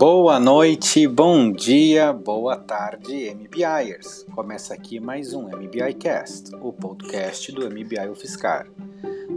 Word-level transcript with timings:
Boa 0.00 0.40
noite, 0.40 1.06
bom 1.06 1.52
dia, 1.52 2.10
boa 2.10 2.56
tarde, 2.56 3.34
MBIers. 3.34 4.24
Começa 4.34 4.72
aqui 4.72 4.98
mais 4.98 5.34
um 5.34 5.42
MBI 5.42 5.92
Cast, 5.92 6.56
o 6.58 6.72
podcast 6.72 7.52
do 7.52 7.68
MBI 7.68 8.08
UFSCar. 8.08 8.66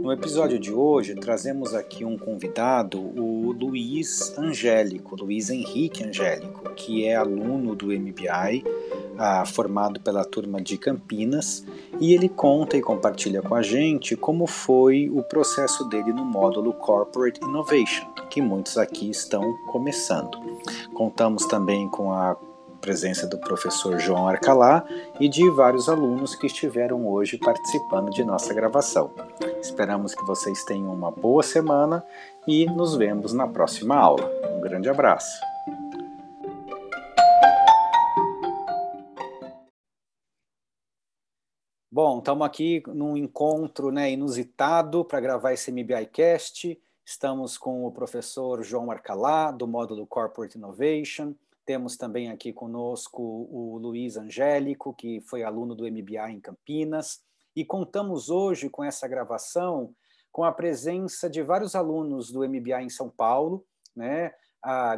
No 0.04 0.12
episódio 0.12 0.58
de 0.58 0.70
hoje, 0.70 1.14
trazemos 1.14 1.74
aqui 1.74 2.04
um 2.04 2.18
convidado, 2.18 3.00
o 3.00 3.52
Luiz 3.52 4.36
Angélico, 4.36 5.16
Luiz 5.16 5.48
Henrique 5.48 6.04
Angélico, 6.04 6.74
que 6.74 7.06
é 7.06 7.16
aluno 7.16 7.74
do 7.74 7.86
MBI, 7.86 8.62
ah, 9.16 9.46
formado 9.46 9.98
pela 9.98 10.22
turma 10.22 10.60
de 10.60 10.76
Campinas, 10.76 11.64
e 11.98 12.12
ele 12.12 12.28
conta 12.28 12.76
e 12.76 12.82
compartilha 12.82 13.40
com 13.40 13.54
a 13.54 13.62
gente 13.62 14.14
como 14.14 14.46
foi 14.46 15.08
o 15.08 15.22
processo 15.22 15.88
dele 15.88 16.12
no 16.12 16.22
módulo 16.22 16.74
Corporate 16.74 17.42
Innovation, 17.42 18.06
que 18.28 18.42
muitos 18.42 18.76
aqui 18.76 19.08
estão 19.08 19.56
começando. 19.68 20.38
Contamos 20.92 21.46
também 21.46 21.88
com 21.88 22.12
a 22.12 22.36
presença 22.78 23.26
do 23.26 23.38
professor 23.38 23.98
João 23.98 24.28
Arcalá 24.28 24.84
e 25.18 25.30
de 25.30 25.48
vários 25.52 25.88
alunos 25.88 26.34
que 26.34 26.46
estiveram 26.46 27.08
hoje 27.08 27.38
participando 27.38 28.10
de 28.10 28.22
nossa 28.22 28.52
gravação. 28.52 29.10
Esperamos 29.64 30.14
que 30.14 30.22
vocês 30.26 30.62
tenham 30.62 30.92
uma 30.92 31.10
boa 31.10 31.42
semana 31.42 32.04
e 32.46 32.66
nos 32.66 32.94
vemos 32.96 33.32
na 33.32 33.48
próxima 33.48 33.96
aula. 33.96 34.30
Um 34.54 34.60
grande 34.60 34.90
abraço. 34.90 35.40
Bom, 41.90 42.18
estamos 42.18 42.46
aqui 42.46 42.82
num 42.88 43.16
encontro 43.16 43.90
né, 43.90 44.12
inusitado 44.12 45.02
para 45.02 45.20
gravar 45.20 45.54
esse 45.54 45.72
MBI 45.72 46.08
Cast. 46.12 46.78
Estamos 47.02 47.56
com 47.56 47.86
o 47.86 47.90
professor 47.90 48.62
João 48.62 48.90
Arcalá, 48.90 49.50
do 49.50 49.66
módulo 49.66 50.06
Corporate 50.06 50.58
Innovation. 50.58 51.34
Temos 51.64 51.96
também 51.96 52.28
aqui 52.28 52.52
conosco 52.52 53.22
o 53.50 53.78
Luiz 53.78 54.18
Angélico, 54.18 54.92
que 54.92 55.22
foi 55.22 55.42
aluno 55.42 55.74
do 55.74 55.90
MBA 55.90 56.32
em 56.32 56.38
Campinas. 56.38 57.24
E 57.54 57.64
contamos 57.64 58.30
hoje 58.30 58.68
com 58.68 58.82
essa 58.82 59.06
gravação 59.06 59.94
com 60.32 60.42
a 60.42 60.50
presença 60.50 61.30
de 61.30 61.42
vários 61.42 61.76
alunos 61.76 62.32
do 62.32 62.40
MBA 62.40 62.82
em 62.82 62.90
São 62.90 63.08
Paulo, 63.08 63.64
né? 63.94 64.34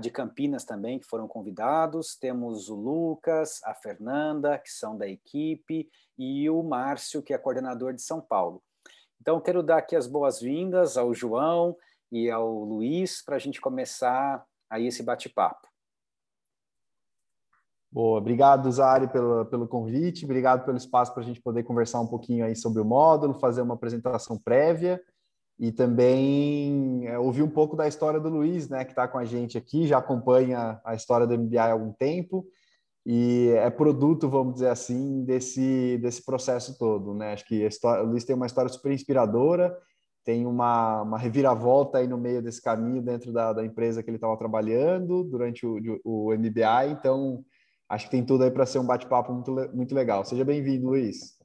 de 0.00 0.10
Campinas 0.10 0.64
também, 0.64 0.98
que 0.98 1.06
foram 1.06 1.28
convidados. 1.28 2.16
Temos 2.16 2.70
o 2.70 2.74
Lucas, 2.74 3.60
a 3.64 3.74
Fernanda, 3.74 4.58
que 4.58 4.70
são 4.70 4.96
da 4.96 5.08
equipe, 5.08 5.90
e 6.16 6.48
o 6.48 6.62
Márcio, 6.62 7.22
que 7.22 7.34
é 7.34 7.38
coordenador 7.38 7.92
de 7.92 8.00
São 8.00 8.20
Paulo. 8.20 8.62
Então, 9.20 9.40
quero 9.40 9.62
dar 9.62 9.78
aqui 9.78 9.96
as 9.96 10.06
boas-vindas 10.06 10.96
ao 10.96 11.12
João 11.12 11.76
e 12.10 12.30
ao 12.30 12.48
Luiz 12.48 13.22
para 13.22 13.36
a 13.36 13.38
gente 13.40 13.60
começar 13.60 14.46
aí 14.70 14.86
esse 14.86 15.02
bate-papo. 15.02 15.68
Boa, 17.96 18.18
obrigado, 18.18 18.70
Zari, 18.70 19.08
pelo, 19.08 19.46
pelo 19.46 19.66
convite, 19.66 20.26
obrigado 20.26 20.66
pelo 20.66 20.76
espaço 20.76 21.14
para 21.14 21.22
a 21.22 21.24
gente 21.24 21.40
poder 21.40 21.62
conversar 21.62 21.98
um 21.98 22.06
pouquinho 22.06 22.44
aí 22.44 22.54
sobre 22.54 22.82
o 22.82 22.84
módulo, 22.84 23.32
fazer 23.32 23.62
uma 23.62 23.72
apresentação 23.72 24.36
prévia 24.36 25.00
e 25.58 25.72
também 25.72 27.06
é, 27.06 27.18
ouvir 27.18 27.42
um 27.42 27.48
pouco 27.48 27.74
da 27.74 27.88
história 27.88 28.20
do 28.20 28.28
Luiz, 28.28 28.68
né, 28.68 28.84
que 28.84 28.92
está 28.92 29.08
com 29.08 29.16
a 29.16 29.24
gente 29.24 29.56
aqui, 29.56 29.86
já 29.86 29.96
acompanha 29.96 30.78
a 30.84 30.94
história 30.94 31.26
do 31.26 31.38
MBI 31.38 31.56
há 31.56 31.72
algum 31.72 31.90
tempo 31.90 32.46
e 33.06 33.48
é 33.56 33.70
produto, 33.70 34.28
vamos 34.28 34.52
dizer 34.56 34.68
assim, 34.68 35.24
desse, 35.24 35.96
desse 35.96 36.22
processo 36.22 36.76
todo, 36.76 37.14
né? 37.14 37.32
Acho 37.32 37.46
que 37.46 37.64
história, 37.64 38.04
o 38.04 38.08
Luiz 38.08 38.24
tem 38.24 38.36
uma 38.36 38.44
história 38.44 38.70
super 38.70 38.92
inspiradora, 38.92 39.74
tem 40.22 40.44
uma, 40.44 41.00
uma 41.00 41.16
reviravolta 41.16 41.96
aí 41.96 42.06
no 42.06 42.18
meio 42.18 42.42
desse 42.42 42.60
caminho 42.60 43.00
dentro 43.00 43.32
da, 43.32 43.54
da 43.54 43.64
empresa 43.64 44.02
que 44.02 44.10
ele 44.10 44.18
estava 44.18 44.36
trabalhando 44.36 45.24
durante 45.24 45.64
o, 45.64 45.78
o 46.04 46.34
MBI, 46.34 46.90
então 46.90 47.42
acho 47.88 48.06
que 48.06 48.10
tem 48.10 48.24
tudo 48.24 48.44
aí 48.44 48.50
para 48.50 48.66
ser 48.66 48.78
um 48.78 48.86
bate-papo 48.86 49.32
muito, 49.32 49.52
muito 49.74 49.94
legal. 49.94 50.24
Seja 50.24 50.44
bem-vindo, 50.44 50.86
Luiz. 50.86 51.36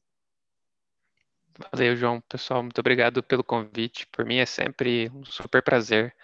Valeu, 1.72 1.96
João. 1.96 2.22
Pessoal, 2.22 2.64
muito 2.64 2.80
obrigado 2.80 3.22
pelo 3.22 3.44
convite. 3.44 4.08
Por 4.08 4.26
mim 4.26 4.38
é 4.38 4.46
sempre 4.46 5.10
um 5.14 5.24
super 5.24 5.62
prazer 5.62 6.16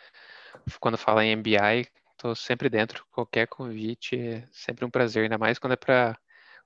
quando 0.79 0.97
fala 0.97 1.23
em 1.23 1.35
MBI. 1.35 1.88
Estou 2.11 2.35
sempre 2.35 2.69
dentro. 2.69 3.05
Qualquer 3.11 3.47
convite 3.47 4.17
é 4.17 4.47
sempre 4.51 4.83
um 4.85 4.89
prazer, 4.89 5.23
ainda 5.23 5.38
mais 5.38 5.59
quando 5.59 5.73
é 5.73 5.78
para 5.78 6.17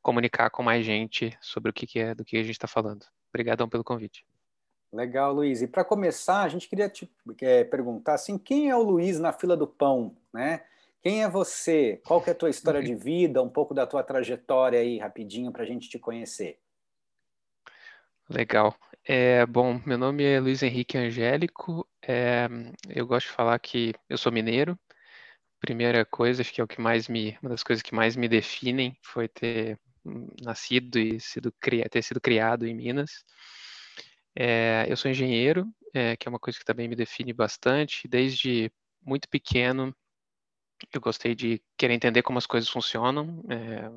comunicar 0.02 0.50
com 0.50 0.64
mais 0.64 0.86
gente 0.86 1.38
sobre 1.42 1.70
o 1.70 1.74
que, 1.74 1.86
que 1.86 2.00
é, 2.00 2.16
do 2.16 2.24
que 2.24 2.38
a 2.38 2.44
gente 2.44 2.52
está 2.52 2.68
falando. 2.68 3.06
Obrigadão 3.30 3.68
pelo 3.68 3.84
convite. 3.84 4.26
Legal, 4.92 5.34
Luiz. 5.34 5.62
E 5.62 5.68
para 5.68 5.86
começar, 5.86 6.42
a 6.44 6.50
gente 6.50 6.68
queria 6.68 6.90
te 6.90 7.10
é, 7.42 7.64
perguntar 7.64 8.16
assim, 8.16 8.38
quem 8.38 8.70
é 8.70 8.76
o 8.76 8.82
Luiz 8.82 9.20
na 9.20 9.32
fila 9.32 9.56
do 9.56 9.68
pão, 9.68 10.18
né? 10.34 10.64
Quem 11.02 11.24
é 11.24 11.30
você? 11.30 12.00
Qual 12.06 12.22
que 12.22 12.30
é 12.30 12.34
a 12.34 12.36
tua 12.36 12.50
história 12.50 12.82
de 12.82 12.94
vida? 12.94 13.42
Um 13.42 13.50
pouco 13.50 13.74
da 13.74 13.88
tua 13.88 14.04
trajetória 14.04 14.80
aí, 14.80 15.00
rapidinho, 15.00 15.52
para 15.52 15.64
a 15.64 15.66
gente 15.66 15.90
te 15.90 15.98
conhecer. 15.98 16.60
Legal. 18.30 18.76
É, 19.04 19.44
bom, 19.48 19.82
meu 19.84 19.98
nome 19.98 20.24
é 20.24 20.40
Luiz 20.40 20.62
Henrique 20.62 20.98
Angélico. 20.98 21.88
É, 22.08 22.48
eu 22.88 23.08
gosto 23.08 23.28
de 23.28 23.34
falar 23.34 23.58
que 23.58 23.96
eu 24.08 24.18
sou 24.18 24.32
mineiro. 24.32 24.80
Primeira 25.60 26.06
coisa, 26.06 26.42
acho 26.42 26.54
que 26.54 26.62
é 26.62 26.64
o 26.64 26.68
que 26.68 26.80
mais 26.80 27.08
me, 27.08 27.36
uma 27.42 27.50
das 27.50 27.64
coisas 27.64 27.82
que 27.82 27.96
mais 27.96 28.16
me 28.16 28.28
definem 28.28 28.96
foi 29.02 29.28
ter 29.28 29.80
nascido 30.44 31.00
e 31.00 31.20
sido, 31.20 31.52
ter 31.90 32.02
sido 32.04 32.22
criado 32.22 32.68
em 32.68 32.76
Minas. 32.76 33.26
É, 34.36 34.86
eu 34.88 34.96
sou 34.96 35.10
engenheiro, 35.10 35.68
é, 35.94 36.16
que 36.16 36.28
é 36.28 36.30
uma 36.30 36.40
coisa 36.40 36.60
que 36.60 36.66
também 36.66 36.88
me 36.88 36.96
define 36.96 37.34
bastante. 37.34 38.08
Desde 38.08 38.72
muito 39.04 39.28
pequeno, 39.28 39.96
eu 40.94 41.02
gostei 41.02 41.36
de 41.36 41.62
querer 41.78 41.94
entender 41.94 42.22
como 42.24 42.38
as 42.38 42.46
coisas 42.46 42.70
funcionam. 42.70 43.44
É, 43.50 43.92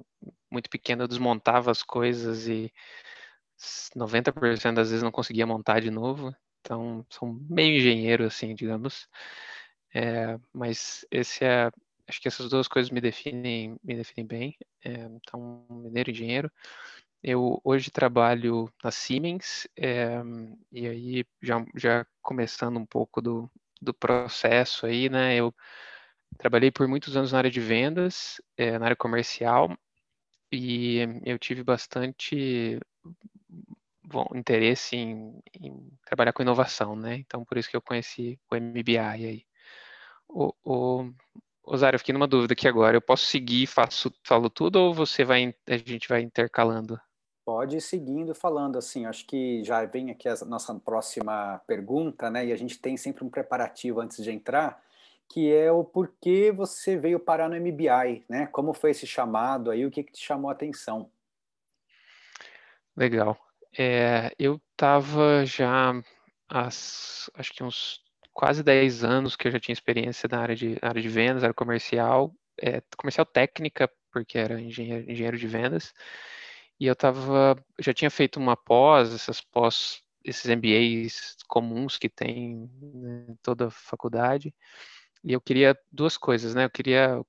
muito 0.50 0.70
pequeno, 0.70 1.02
eu 1.04 1.08
desmontava 1.08 1.70
as 1.70 1.82
coisas 1.82 2.46
e 2.48 2.72
90% 3.94 4.76
das 4.76 4.90
vezes 4.90 5.02
não 5.02 5.12
conseguia 5.12 5.46
montar 5.46 5.80
de 5.80 5.90
novo, 5.90 6.34
então 6.60 7.04
sou 7.10 7.32
meio 7.48 7.76
engenheiro, 7.76 8.24
assim, 8.24 8.54
digamos. 8.54 9.08
É, 9.94 10.38
mas 10.52 11.06
esse 11.10 11.44
é, 11.44 11.70
acho 12.08 12.20
que 12.20 12.28
essas 12.28 12.48
duas 12.50 12.68
coisas 12.68 12.90
me 12.90 13.00
definem, 13.00 13.76
me 13.82 13.94
definem 13.96 14.26
bem. 14.26 14.56
É, 14.84 14.90
então, 14.92 15.64
mineiro 15.70 16.10
e 16.10 16.12
engenheiro. 16.12 16.50
Eu 17.22 17.60
hoje 17.64 17.90
trabalho 17.90 18.70
na 18.82 18.90
Siemens, 18.90 19.66
é, 19.76 20.20
e 20.70 20.86
aí 20.86 21.24
já, 21.42 21.64
já 21.74 22.06
começando 22.20 22.76
um 22.78 22.84
pouco 22.86 23.22
do, 23.22 23.50
do 23.80 23.94
processo 23.94 24.86
aí, 24.86 25.08
né? 25.08 25.34
Eu 25.36 25.54
trabalhei 26.38 26.70
por 26.70 26.86
muitos 26.88 27.16
anos 27.16 27.32
na 27.32 27.38
área 27.38 27.50
de 27.50 27.60
vendas, 27.60 28.40
é, 28.56 28.78
na 28.78 28.86
área 28.86 28.96
comercial, 28.96 29.76
e 30.52 31.00
eu 31.24 31.38
tive 31.38 31.62
bastante 31.62 32.78
bom, 34.04 34.26
interesse 34.34 34.96
em, 34.96 35.42
em, 35.60 35.88
trabalhar 36.06 36.32
com 36.32 36.42
inovação, 36.42 36.94
né? 36.94 37.16
Então, 37.16 37.44
por 37.44 37.58
isso 37.58 37.68
que 37.68 37.76
eu 37.76 37.82
conheci 37.82 38.38
o 38.50 38.56
MBI 38.56 38.98
aí. 38.98 39.44
O, 40.28 40.52
o, 40.64 41.12
Osário, 41.66 41.96
eu 41.96 41.98
fiquei 41.98 42.12
numa 42.12 42.26
dúvida 42.26 42.52
aqui 42.52 42.68
agora. 42.68 42.96
Eu 42.96 43.00
posso 43.00 43.24
seguir, 43.24 43.66
faço, 43.66 44.12
falo 44.22 44.50
tudo 44.50 44.76
ou 44.76 44.94
você 44.94 45.24
vai, 45.24 45.54
a 45.66 45.76
gente 45.76 46.08
vai 46.08 46.20
intercalando? 46.20 47.00
Pode 47.44 47.76
ir 47.76 47.80
seguindo 47.80 48.34
falando 48.34 48.76
assim. 48.76 49.06
Acho 49.06 49.26
que 49.26 49.64
já 49.64 49.84
vem 49.86 50.10
aqui 50.10 50.28
a 50.28 50.36
nossa 50.44 50.74
próxima 50.74 51.60
pergunta, 51.66 52.30
né? 52.30 52.46
E 52.46 52.52
a 52.52 52.56
gente 52.56 52.78
tem 52.78 52.96
sempre 52.96 53.24
um 53.24 53.30
preparativo 53.30 54.00
antes 54.00 54.22
de 54.22 54.30
entrar, 54.30 54.82
que 55.28 55.52
é 55.52 55.70
o 55.70 55.84
porquê 55.84 56.52
você 56.52 56.96
veio 56.96 57.18
parar 57.18 57.48
no 57.48 57.56
MBI, 57.56 58.24
né? 58.28 58.46
Como 58.46 58.72
foi 58.72 58.90
esse 58.90 59.06
chamado 59.06 59.70
aí? 59.70 59.84
O 59.84 59.90
que, 59.90 60.02
que 60.02 60.12
te 60.12 60.24
chamou 60.24 60.50
a 60.50 60.52
atenção? 60.52 61.10
Legal. 62.96 63.36
É, 63.76 64.32
eu 64.38 64.60
estava 64.72 65.44
já 65.44 65.92
há, 66.48 66.68
acho 66.68 67.52
que 67.52 67.64
uns 67.64 68.04
quase 68.32 68.62
10 68.62 69.04
anos 69.04 69.36
que 69.36 69.48
eu 69.48 69.52
já 69.52 69.60
tinha 69.60 69.72
experiência 69.72 70.28
na 70.30 70.40
área 70.40 70.56
de, 70.56 70.78
na 70.80 70.88
área 70.88 71.02
de 71.02 71.08
vendas, 71.08 71.44
área 71.44 71.54
comercial, 71.54 72.34
é, 72.60 72.82
comercial 72.96 73.24
técnica, 73.24 73.90
porque 74.12 74.38
era 74.38 74.60
engenheiro, 74.60 75.10
engenheiro 75.10 75.38
de 75.38 75.46
vendas, 75.46 75.92
e 76.78 76.86
eu 76.86 76.92
estava, 76.92 77.56
já 77.78 77.94
tinha 77.94 78.10
feito 78.10 78.38
uma 78.38 78.56
pós, 78.56 79.14
essas 79.14 79.40
pós, 79.40 80.02
esses 80.24 80.44
MBAs 80.50 81.36
comuns 81.48 81.98
que 81.98 82.08
tem 82.08 82.70
né, 82.80 83.26
em 83.28 83.36
toda 83.36 83.70
faculdade, 83.70 84.54
e 85.24 85.32
eu 85.32 85.40
queria 85.40 85.76
duas 85.90 86.16
coisas, 86.18 86.54
né? 86.54 86.66
Eu 86.66 86.70
queria 86.70 87.20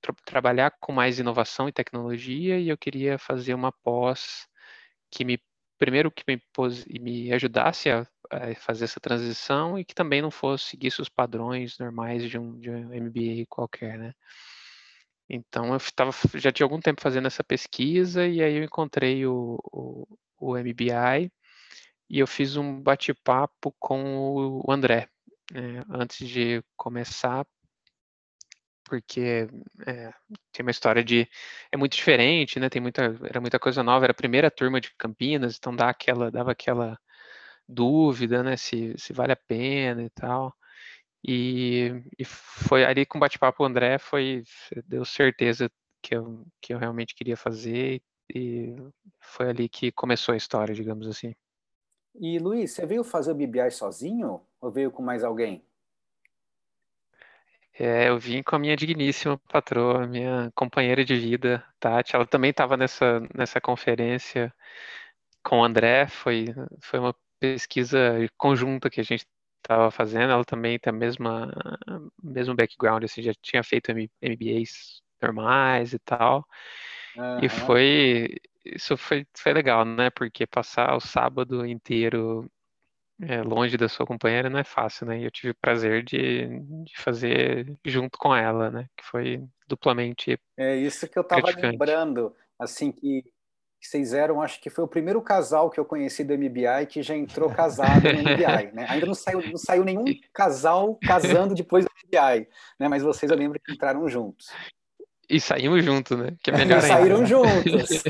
tra 0.00 0.14
trabalhar 0.24 0.72
com 0.80 0.92
mais 0.92 1.18
inovação 1.18 1.68
e 1.68 1.72
tecnologia, 1.72 2.58
e 2.58 2.68
eu 2.68 2.78
queria 2.78 3.18
fazer 3.18 3.54
uma 3.54 3.72
pós 3.72 4.48
que 5.10 5.24
me 5.24 5.40
primeiro 5.78 6.12
que 6.12 6.24
me, 6.28 6.40
me 7.00 7.32
ajudasse 7.32 7.90
a, 7.90 8.06
a, 8.30 8.54
fazer 8.56 8.84
essa 8.84 9.00
transição 9.00 9.78
e 9.78 9.84
que 9.84 9.94
também 9.94 10.22
não 10.22 10.30
fosse 10.30 10.70
seguir 10.70 10.92
os 11.00 11.08
padrões 11.08 11.76
normais 11.78 12.28
de 12.30 12.38
um, 12.38 12.58
de 12.60 12.70
um 12.70 12.94
MBA 12.94 13.46
qualquer, 13.48 13.98
né? 13.98 14.14
Então 15.28 15.74
eu 15.74 15.80
tava, 15.94 16.12
já 16.36 16.52
tinha 16.52 16.64
algum 16.64 16.80
tempo 16.80 17.00
fazendo 17.00 17.26
essa 17.26 17.42
pesquisa 17.42 18.26
e 18.26 18.42
aí 18.42 18.56
eu 18.56 18.64
encontrei 18.64 19.26
o, 19.26 19.58
o, 19.72 20.06
o 20.38 20.56
MBI 20.58 21.32
e 22.10 22.18
eu 22.18 22.26
fiz 22.26 22.56
um 22.56 22.80
bate-papo 22.80 23.74
com 23.80 24.62
o 24.64 24.70
André 24.70 25.08
né, 25.50 25.82
antes 25.90 26.28
de 26.28 26.62
começar, 26.76 27.46
porque 28.84 29.48
é, 29.86 30.12
tem 30.52 30.64
uma 30.64 30.70
história 30.70 31.02
de 31.02 31.28
é 31.70 31.76
muito 31.76 31.96
diferente, 31.96 32.60
né? 32.60 32.68
Tem 32.68 32.82
muita 32.82 33.02
era 33.24 33.40
muita 33.40 33.58
coisa 33.58 33.82
nova, 33.82 34.04
era 34.04 34.12
a 34.12 34.14
primeira 34.14 34.50
turma 34.50 34.80
de 34.80 34.94
Campinas, 34.96 35.56
então 35.56 35.74
dá 35.74 35.88
aquela 35.88 36.30
dava 36.30 36.52
aquela 36.52 36.98
dúvida, 37.68 38.42
né? 38.42 38.56
Se, 38.56 38.94
se 38.98 39.12
vale 39.12 39.32
a 39.32 39.36
pena 39.36 40.02
e 40.02 40.10
tal. 40.10 40.54
E, 41.24 42.02
e 42.18 42.24
foi 42.24 42.84
ali 42.84 43.06
com 43.06 43.18
bate-papo 43.18 43.62
o 43.62 43.66
André 43.66 43.98
foi 43.98 44.42
deu 44.86 45.04
certeza 45.04 45.70
que 46.02 46.16
eu, 46.16 46.44
que 46.60 46.74
eu 46.74 46.78
realmente 46.78 47.14
queria 47.14 47.36
fazer 47.36 48.02
e 48.34 48.74
foi 49.20 49.48
ali 49.48 49.68
que 49.68 49.92
começou 49.92 50.34
a 50.34 50.36
história, 50.36 50.74
digamos 50.74 51.06
assim. 51.06 51.34
E 52.14 52.38
Luiz, 52.38 52.72
você 52.72 52.84
veio 52.84 53.04
fazer 53.04 53.32
o 53.32 53.34
BBI 53.34 53.70
sozinho 53.70 54.44
ou 54.62 54.70
veio 54.70 54.92
com 54.92 55.02
mais 55.02 55.24
alguém? 55.24 55.62
É, 57.74 58.08
eu 58.08 58.18
vim 58.18 58.42
com 58.42 58.54
a 58.54 58.58
minha 58.58 58.76
digníssima 58.76 59.38
patroa, 59.48 60.06
minha 60.06 60.52
companheira 60.54 61.04
de 61.04 61.16
vida, 61.16 61.64
Tati. 61.80 62.14
Ela 62.14 62.26
também 62.26 62.50
estava 62.50 62.76
nessa, 62.76 63.20
nessa 63.34 63.60
conferência 63.60 64.54
com 65.42 65.60
o 65.60 65.64
André. 65.64 66.06
Foi, 66.06 66.46
foi 66.80 67.00
uma 67.00 67.14
pesquisa 67.40 67.98
conjunta 68.36 68.88
que 68.88 69.00
a 69.00 69.04
gente 69.04 69.26
estava 69.56 69.90
fazendo. 69.90 70.30
Ela 70.30 70.44
também 70.44 70.78
tem 70.78 70.92
a 70.92 70.96
mesma 70.96 71.50
mesmo 72.22 72.54
background, 72.54 73.04
assim, 73.04 73.22
já 73.22 73.32
tinha 73.40 73.64
feito 73.64 73.90
MBAs 73.90 75.02
normais 75.20 75.92
e 75.92 75.98
tal. 75.98 76.46
Uhum. 77.16 77.40
E 77.42 77.48
foi 77.48 78.36
isso 78.64 78.96
foi, 78.96 79.26
foi 79.34 79.52
legal, 79.52 79.84
né? 79.84 80.10
Porque 80.10 80.46
passar 80.46 80.94
o 80.94 81.00
sábado 81.00 81.66
inteiro 81.66 82.48
é, 83.20 83.42
longe 83.42 83.76
da 83.76 83.88
sua 83.88 84.06
companheira 84.06 84.48
não 84.48 84.58
é 84.58 84.64
fácil, 84.64 85.06
né? 85.06 85.18
E 85.18 85.24
eu 85.24 85.30
tive 85.30 85.50
o 85.50 85.54
prazer 85.54 86.02
de, 86.04 86.60
de 86.84 86.98
fazer 86.98 87.76
junto 87.84 88.18
com 88.18 88.34
ela, 88.34 88.70
né? 88.70 88.86
Que 88.96 89.04
foi 89.04 89.44
duplamente. 89.66 90.38
É 90.56 90.76
isso 90.76 91.08
que 91.08 91.18
eu 91.18 91.22
estava 91.22 91.50
lembrando, 91.50 92.34
assim, 92.58 92.90
que 92.90 93.24
vocês 93.80 94.12
eram, 94.12 94.40
acho 94.40 94.60
que 94.60 94.70
foi 94.70 94.84
o 94.84 94.88
primeiro 94.88 95.20
casal 95.20 95.68
que 95.68 95.78
eu 95.78 95.84
conheci 95.84 96.22
do 96.22 96.34
MBI 96.34 96.86
que 96.88 97.02
já 97.02 97.16
entrou 97.16 97.50
casado 97.50 98.02
no 98.02 98.20
MBI, 98.20 98.72
né? 98.72 98.86
Ainda 98.88 99.06
não 99.06 99.14
saiu, 99.14 99.42
não 99.50 99.56
saiu 99.56 99.84
nenhum 99.84 100.04
casal 100.32 100.98
casando 101.02 101.54
depois 101.54 101.84
do 101.84 101.90
MBI, 102.06 102.48
né? 102.78 102.88
Mas 102.88 103.02
vocês 103.02 103.30
eu 103.30 103.36
lembro 103.36 103.60
que 103.60 103.72
entraram 103.72 104.08
juntos. 104.08 104.48
E 105.32 105.40
saímos 105.40 105.82
juntos, 105.82 106.18
né? 106.18 106.36
Que 106.42 106.50
é 106.50 106.56
melhor 106.58 106.84
ainda. 106.84 106.94
Saíram 106.94 107.24
juntos. 107.24 107.90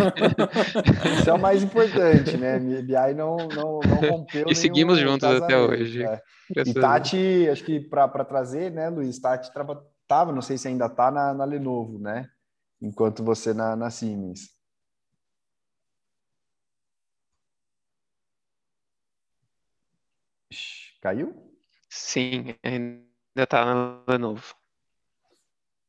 Isso 1.21 1.31
é 1.31 1.33
o 1.33 1.39
mais 1.39 1.63
importante, 1.63 2.37
né? 2.37 2.59
MBI 2.59 3.15
não, 3.15 3.37
não, 3.37 3.79
não 3.79 4.11
rompeu. 4.11 4.47
E 4.51 4.57
seguimos 4.57 4.99
juntos 4.99 5.29
até 5.29 5.57
hoje. 5.57 6.03
É. 6.03 6.21
E 6.67 6.75
Tati, 6.75 7.49
acho 7.49 7.63
que 7.63 7.79
para 7.79 8.25
trazer, 8.25 8.73
né, 8.73 8.89
Luiz? 8.89 9.21
Tati 9.21 9.49
estava, 9.49 10.33
não 10.33 10.43
sei 10.43 10.59
se 10.59 10.67
ainda 10.67 10.87
está 10.87 11.13
na, 11.13 11.33
na 11.33 11.45
Lenovo, 11.45 11.97
né? 11.97 12.29
Enquanto 12.81 13.23
você 13.23 13.55
na, 13.55 13.77
na 13.77 13.89
Siemens. 13.89 14.51
Caiu? 21.01 21.33
Sim, 21.89 22.57
ainda 22.65 23.05
está 23.37 23.65
na 23.65 24.03
Lenovo. 24.09 24.57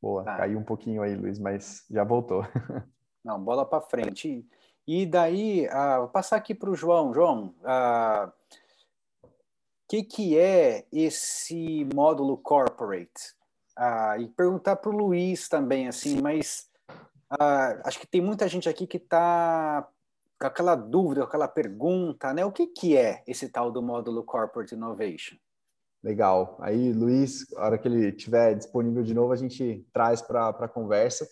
Boa, 0.04 0.22
tá. 0.22 0.36
caiu 0.36 0.58
um 0.58 0.62
pouquinho 0.62 1.00
aí, 1.00 1.16
Luiz, 1.16 1.38
mas 1.38 1.82
já 1.90 2.04
voltou. 2.04 2.42
Não, 3.24 3.42
bola 3.42 3.64
para 3.64 3.80
frente. 3.80 4.46
E 4.86 5.06
daí, 5.06 5.66
uh, 5.68 6.00
vou 6.00 6.08
passar 6.08 6.36
aqui 6.36 6.54
para 6.54 6.68
o 6.68 6.74
João. 6.74 7.14
João, 7.14 7.46
o 7.46 7.54
ah, 7.64 8.30
que, 9.88 10.02
que 10.02 10.38
é 10.38 10.84
esse 10.92 11.88
módulo 11.94 12.36
corporate? 12.36 13.34
Uh, 13.78 14.20
e 14.20 14.28
perguntar 14.28 14.76
para 14.76 14.90
o 14.90 14.94
Luiz 14.94 15.48
também, 15.48 15.88
assim, 15.88 16.20
mas 16.20 16.68
acho 17.82 17.98
que 17.98 18.06
tem 18.06 18.20
muita 18.20 18.46
gente 18.46 18.68
aqui 18.68 18.86
que 18.86 18.98
está 18.98 19.88
com 20.38 20.46
aquela 20.46 20.74
dúvida, 20.74 21.22
com 21.22 21.28
aquela 21.28 21.48
pergunta, 21.48 22.34
né? 22.34 22.44
O 22.44 22.52
que, 22.52 22.66
que 22.66 22.94
é 22.94 23.24
esse 23.26 23.48
tal 23.48 23.72
do 23.72 23.82
módulo 23.82 24.22
Corporate 24.22 24.74
Innovation? 24.74 25.38
Legal. 26.04 26.58
Aí, 26.60 26.92
Luiz, 26.92 27.46
a 27.56 27.64
hora 27.64 27.78
que 27.78 27.88
ele 27.88 28.08
estiver 28.10 28.54
disponível 28.54 29.02
de 29.02 29.14
novo, 29.14 29.32
a 29.32 29.36
gente 29.36 29.86
traz 29.90 30.20
para 30.20 30.50
a 30.50 30.68
conversa. 30.68 31.26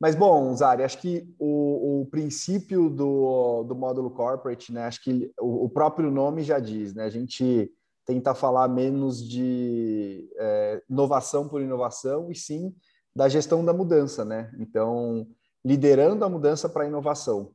Mas, 0.00 0.14
bom, 0.14 0.56
Zari, 0.56 0.82
acho 0.82 0.98
que 0.98 1.28
o, 1.38 2.00
o 2.00 2.06
princípio 2.06 2.88
do, 2.88 3.64
do 3.64 3.74
módulo 3.74 4.10
corporate, 4.10 4.72
né? 4.72 4.86
Acho 4.86 5.02
que 5.02 5.30
o, 5.38 5.66
o, 5.66 5.68
próprio 5.68 6.10
nome 6.10 6.42
já 6.42 6.58
diz, 6.58 6.94
né? 6.94 7.04
A 7.04 7.10
gente 7.10 7.70
tenta 8.06 8.34
falar 8.34 8.66
menos 8.66 9.22
de 9.22 10.26
é, 10.38 10.82
inovação 10.88 11.46
por 11.46 11.60
inovação 11.60 12.30
e 12.30 12.34
sim 12.34 12.74
da 13.14 13.28
gestão 13.28 13.62
da 13.62 13.74
mudança, 13.74 14.24
né? 14.24 14.50
Então, 14.58 15.26
liderando 15.62 16.24
a 16.24 16.30
mudança 16.30 16.66
para 16.66 16.84
a 16.84 16.88
inovação. 16.88 17.52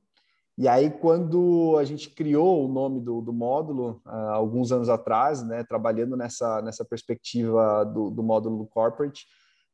E 0.59 0.67
aí, 0.67 0.89
quando 0.89 1.77
a 1.79 1.85
gente 1.85 2.09
criou 2.09 2.65
o 2.65 2.67
nome 2.67 3.00
do, 3.00 3.21
do 3.21 3.31
módulo, 3.31 4.01
uh, 4.06 4.09
alguns 4.09 4.73
anos 4.73 4.89
atrás, 4.89 5.41
né, 5.41 5.63
trabalhando 5.63 6.17
nessa, 6.17 6.61
nessa 6.61 6.83
perspectiva 6.83 7.85
do, 7.85 8.09
do 8.09 8.21
módulo 8.21 8.67
corporate, 8.67 9.25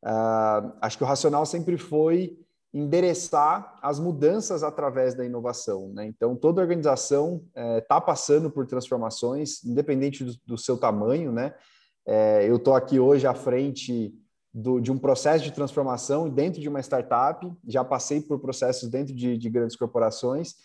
uh, 0.04 0.72
acho 0.80 0.96
que 0.96 1.04
o 1.04 1.08
racional 1.08 1.44
sempre 1.44 1.76
foi 1.76 2.38
endereçar 2.72 3.80
as 3.82 4.00
mudanças 4.00 4.62
através 4.62 5.16
da 5.16 5.26
inovação. 5.26 5.90
Né? 5.92 6.06
Então, 6.06 6.36
toda 6.36 6.62
organização 6.62 7.44
está 7.80 7.96
eh, 7.96 8.02
passando 8.02 8.52
por 8.52 8.68
transformações, 8.68 9.64
independente 9.64 10.26
do, 10.26 10.34
do 10.46 10.58
seu 10.58 10.78
tamanho. 10.78 11.32
Né? 11.32 11.56
Eh, 12.06 12.50
eu 12.50 12.58
estou 12.58 12.76
aqui 12.76 13.00
hoje 13.00 13.26
à 13.26 13.34
frente 13.34 14.14
do, 14.54 14.82
de 14.82 14.92
um 14.92 14.98
processo 14.98 15.44
de 15.44 15.54
transformação 15.54 16.30
dentro 16.30 16.60
de 16.62 16.68
uma 16.68 16.82
startup, 16.82 17.50
já 17.66 17.84
passei 17.84 18.20
por 18.20 18.40
processos 18.40 18.90
dentro 18.90 19.16
de, 19.16 19.38
de 19.38 19.50
grandes 19.50 19.78
corporações, 19.78 20.56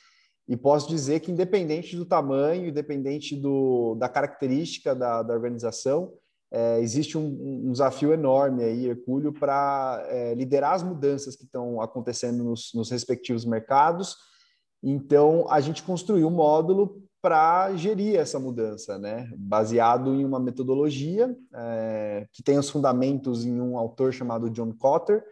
e 0.48 0.56
posso 0.56 0.88
dizer 0.88 1.20
que, 1.20 1.30
independente 1.30 1.96
do 1.96 2.04
tamanho, 2.04 2.68
independente 2.68 3.36
do, 3.36 3.94
da 3.94 4.08
característica 4.08 4.94
da, 4.94 5.22
da 5.22 5.32
organização, 5.32 6.12
é, 6.52 6.80
existe 6.80 7.16
um, 7.16 7.68
um, 7.68 7.70
desafio 7.72 8.12
enorme 8.12 8.64
aí, 8.64 8.86
Hercúleo, 8.86 9.32
para 9.32 10.04
é, 10.08 10.34
liderar 10.34 10.74
as 10.74 10.82
mudanças 10.82 11.36
que 11.36 11.44
estão 11.44 11.80
acontecendo 11.80 12.42
nos, 12.42 12.72
nos, 12.74 12.90
respectivos 12.90 13.44
mercados. 13.44 14.16
Então, 14.82 15.46
a 15.48 15.60
gente 15.60 15.82
construiu 15.84 16.26
um 16.26 16.32
módulo 16.32 17.00
para 17.22 17.72
gerir 17.76 18.16
essa 18.16 18.40
mudança, 18.40 18.98
né? 18.98 19.30
baseado 19.36 20.14
em 20.14 20.24
uma 20.24 20.40
metodologia 20.40 21.36
é, 21.54 22.26
que 22.32 22.42
tem 22.42 22.58
os 22.58 22.68
fundamentos 22.68 23.44
em 23.44 23.60
um 23.60 23.78
autor 23.78 24.12
chamado 24.12 24.50
John 24.50 24.72
Cotter, 24.72 25.22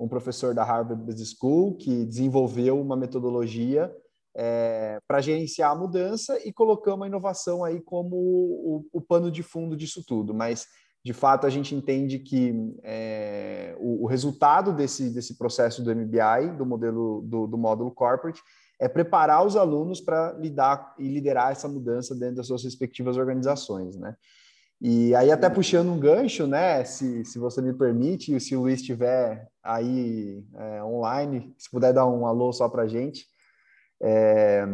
um 0.00 0.08
professor 0.08 0.54
da 0.54 0.64
Harvard 0.64 1.04
Business 1.04 1.36
School, 1.38 1.76
que 1.76 2.04
desenvolveu 2.04 2.80
uma 2.80 2.96
metodologia 2.96 3.94
é, 4.36 4.98
para 5.06 5.20
gerenciar 5.20 5.70
a 5.70 5.76
mudança 5.76 6.38
e 6.44 6.52
colocamos 6.52 7.04
a 7.04 7.08
inovação 7.08 7.64
aí 7.64 7.80
como 7.80 8.16
o, 8.16 8.84
o, 8.92 9.00
pano 9.00 9.30
de 9.30 9.42
fundo 9.42 9.76
disso 9.76 10.02
tudo. 10.06 10.34
Mas, 10.34 10.66
de 11.04 11.12
fato, 11.12 11.46
a 11.46 11.50
gente 11.50 11.74
entende 11.74 12.18
que 12.18 12.52
é, 12.82 13.76
o, 13.78 14.04
o, 14.04 14.06
resultado 14.06 14.72
desse, 14.72 15.10
desse 15.10 15.38
processo 15.38 15.82
do 15.82 15.94
MBI, 15.94 16.56
do 16.56 16.66
modelo 16.66 17.22
do, 17.22 17.46
do 17.46 17.56
módulo 17.58 17.92
corporate, 17.92 18.42
é 18.80 18.88
preparar 18.88 19.46
os 19.46 19.56
alunos 19.56 20.00
para 20.00 20.32
lidar 20.32 20.94
e 20.98 21.06
liderar 21.08 21.52
essa 21.52 21.68
mudança 21.68 22.14
dentro 22.14 22.36
das 22.36 22.48
suas 22.48 22.64
respectivas 22.64 23.16
organizações, 23.16 23.96
né? 23.96 24.16
E 24.80 25.14
aí, 25.14 25.30
até 25.30 25.48
puxando 25.48 25.90
um 25.90 25.98
gancho, 25.98 26.46
né? 26.46 26.84
Se, 26.84 27.24
se 27.24 27.38
você 27.38 27.62
me 27.62 27.72
permite, 27.72 28.34
e 28.34 28.40
se 28.40 28.56
o 28.56 28.62
Luiz 28.62 28.80
estiver 28.80 29.48
aí 29.62 30.44
é, 30.56 30.82
online, 30.82 31.54
se 31.56 31.70
puder 31.70 31.92
dar 31.92 32.06
um 32.06 32.26
alô 32.26 32.52
só 32.52 32.68
para 32.68 32.82
a 32.82 32.88
gente, 32.88 33.26
é... 34.02 34.64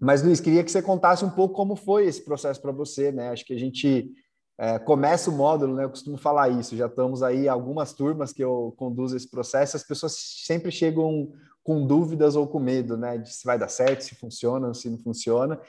Mas, 0.00 0.22
Luiz, 0.22 0.40
queria 0.40 0.62
que 0.62 0.70
você 0.70 0.80
contasse 0.80 1.24
um 1.24 1.30
pouco 1.30 1.54
como 1.54 1.74
foi 1.74 2.06
esse 2.06 2.24
processo 2.24 2.62
para 2.62 2.70
você, 2.70 3.10
né? 3.10 3.30
Acho 3.30 3.44
que 3.44 3.52
a 3.52 3.58
gente 3.58 4.12
é, 4.56 4.78
começa 4.78 5.30
o 5.30 5.34
módulo, 5.34 5.74
né? 5.74 5.84
Eu 5.84 5.90
costumo 5.90 6.16
falar 6.16 6.48
isso, 6.48 6.76
já 6.76 6.86
estamos 6.86 7.22
aí 7.22 7.48
algumas 7.48 7.92
turmas 7.92 8.32
que 8.32 8.42
eu 8.42 8.74
conduzo 8.76 9.16
esse 9.16 9.28
processo, 9.28 9.76
as 9.76 9.82
pessoas 9.82 10.14
sempre 10.44 10.70
chegam 10.70 11.32
com 11.64 11.86
dúvidas 11.86 12.36
ou 12.36 12.46
com 12.46 12.58
medo, 12.60 12.96
né? 12.96 13.18
De 13.18 13.32
se 13.32 13.44
vai 13.44 13.58
dar 13.58 13.68
certo, 13.68 14.02
se 14.02 14.14
funciona, 14.14 14.72
se 14.72 14.88
não 14.88 14.98
funciona. 14.98 15.60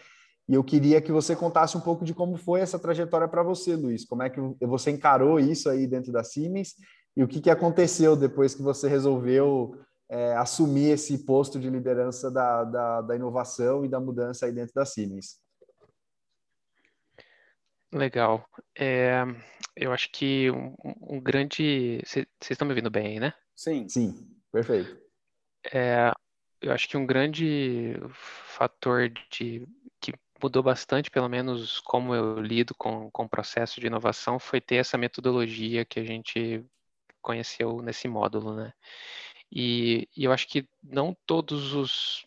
E 0.48 0.56
eu 0.56 0.64
queria 0.64 1.00
que 1.02 1.12
você 1.12 1.36
contasse 1.36 1.78
um 1.78 1.82
pouco 1.82 2.04
de 2.04 2.14
como 2.14 2.36
foi 2.36 2.62
essa 2.62 2.80
trajetória 2.80 3.28
para 3.28 3.44
você, 3.44 3.76
Luiz. 3.76 4.06
Como 4.06 4.24
é 4.24 4.30
que 4.30 4.40
você 4.62 4.90
encarou 4.90 5.40
isso 5.40 5.70
aí 5.70 5.86
dentro 5.86 6.12
da 6.12 6.24
Siemens 6.24 6.74
e 7.16 7.24
o 7.24 7.28
que, 7.28 7.42
que 7.42 7.50
aconteceu 7.50 8.16
depois 8.16 8.56
que 8.56 8.62
você 8.62 8.88
resolveu 8.88 9.76
é, 10.10 10.36
assumir 10.36 10.90
esse 10.92 11.20
posto 11.20 11.60
de 11.60 11.70
liderança 11.70 12.32
da, 12.32 12.64
da, 12.64 13.02
da, 13.02 13.16
inovação 13.16 13.86
e 13.86 13.88
da 13.88 14.00
mudança 14.00 14.46
aí 14.48 14.52
dentro 14.52 14.74
da 14.74 14.86
Siemens. 14.86 15.40
Legal. 17.92 18.48
É, 18.78 19.24
eu 19.76 19.92
acho 19.92 20.12
que 20.12 20.50
um, 20.52 20.76
um 21.02 21.22
grande. 21.22 22.02
Vocês 22.06 22.28
estão 22.50 22.68
me 22.68 22.74
ouvindo 22.74 22.90
bem, 22.90 23.20
né? 23.20 23.34
Sim. 23.56 23.88
Sim, 23.88 24.28
perfeito. 24.52 25.00
É, 25.72 26.12
eu 26.62 26.72
acho 26.72 26.88
que 26.88 26.98
um 26.98 27.06
grande 27.06 27.96
fator 28.14 29.10
de 29.32 29.68
que 30.00 30.14
mudou 30.42 30.64
bastante, 30.64 31.12
pelo 31.12 31.28
menos 31.28 31.80
como 31.80 32.16
eu 32.16 32.40
lido 32.40 32.74
com, 32.76 33.10
com 33.12 33.24
o 33.24 33.30
processo 33.30 33.80
de 33.80 33.88
inovação, 33.88 34.40
foi 34.40 34.62
ter 34.62 34.76
essa 34.76 34.98
metodologia 34.98 35.86
que 35.86 36.00
a 36.00 36.04
gente 36.04 36.66
conheceu 37.22 37.82
nesse 37.82 38.08
módulo, 38.08 38.56
né? 38.56 38.74
E, 39.52 40.08
e, 40.16 40.26
eu 40.26 40.32
acho 40.32 40.48
que 40.48 40.68
não 40.84 41.16
todos 41.26 41.74
os 41.74 42.24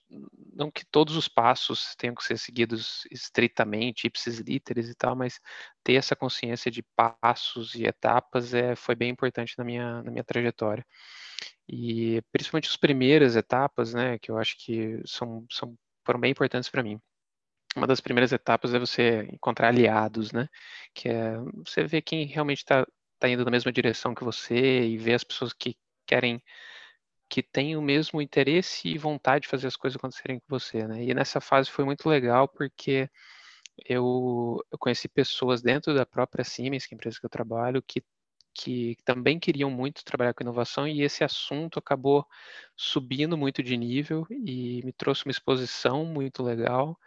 não 0.55 0.71
que 0.71 0.85
todos 0.85 1.17
os 1.17 1.29
passos 1.29 1.95
tenham 1.97 2.15
que 2.17 2.25
ser 2.25 2.37
seguidos 2.37 3.07
estritamente, 3.13 4.07
ipsis 4.07 4.41
literis 4.41 4.89
e 4.89 4.95
tal, 4.95 5.15
mas 5.15 5.41
ter 5.85 5.95
essa 5.95 6.17
consciência 6.17 6.71
de 6.71 6.83
passos 6.83 7.75
e 7.75 7.85
etapas 7.85 8.53
é, 8.55 8.75
foi 8.75 8.97
bem 8.97 9.11
importante 9.11 9.55
na 9.57 9.65
minha, 9.65 10.03
na 10.03 10.11
minha 10.11 10.25
trajetória. 10.25 10.85
E 11.69 12.23
principalmente 12.33 12.69
as 12.69 12.77
primeiras 12.77 13.37
etapas, 13.37 13.95
né, 13.95 14.19
que 14.19 14.31
eu 14.31 14.39
acho 14.39 14.57
que 14.59 15.01
são, 15.07 15.47
são 15.51 15.77
foram 16.05 16.21
bem 16.21 16.33
importantes 16.33 16.69
para 16.69 16.83
mim. 16.83 17.01
Uma 17.77 17.87
das 17.87 18.01
primeiras 18.01 18.33
etapas 18.33 18.75
é 18.75 18.79
você 18.79 19.23
encontrar 19.33 19.69
aliados, 19.69 20.33
né, 20.33 20.49
que 20.95 21.09
é 21.09 21.37
você 21.65 21.85
ver 21.85 22.03
quem 22.03 22.27
realmente 22.27 22.59
está 22.59 22.87
tá 23.19 23.29
indo 23.29 23.45
na 23.45 23.51
mesma 23.51 23.73
direção 23.73 24.15
que 24.15 24.25
você 24.25 24.85
e 24.87 24.99
ver 24.99 25.15
as 25.15 25.25
pessoas 25.25 25.53
que 25.53 25.77
querem 26.07 26.43
que 27.33 27.43
têm 27.43 27.79
o 27.79 27.83
mesmo 27.83 28.21
interesse 28.21 28.89
e 28.89 28.99
vontade 28.99 29.45
de 29.45 29.49
fazer 29.49 29.67
as 29.67 29.75
coisas 29.75 29.97
acontecerem 29.97 30.39
com 30.39 30.45
você, 30.51 30.87
né? 30.87 31.03
E 31.03 31.15
nessa 31.15 31.41
fase 31.41 31.71
foi 31.71 31.83
muito 31.83 32.07
legal 32.07 32.47
porque 32.47 33.09
eu, 33.89 34.63
eu 34.71 34.79
conheci 34.79 35.09
pessoas 35.09 35.63
dentro 35.63 35.95
da 35.95 36.05
própria 36.05 36.45
Siemens, 36.45 36.85
que 36.85 36.95
é 36.95 36.95
a 36.95 36.99
empresa 36.99 37.19
que 37.19 37.25
eu 37.25 37.31
trabalho, 37.31 37.83
que, 37.83 38.05
que 38.53 38.99
também 39.03 39.41
queriam 39.41 39.71
muito 39.71 40.05
trabalhar 40.05 40.35
com 40.35 40.43
inovação 40.45 40.87
e 40.87 41.01
esse 41.01 41.25
assunto 41.25 41.79
acabou 41.79 42.27
subindo 42.77 43.35
muito 43.39 43.63
de 43.63 43.79
nível 43.79 44.27
e 44.29 44.83
me 44.85 44.93
trouxe 44.93 45.25
uma 45.25 45.33
exposição 45.33 46.05
muito 46.05 46.43
legal 46.43 46.99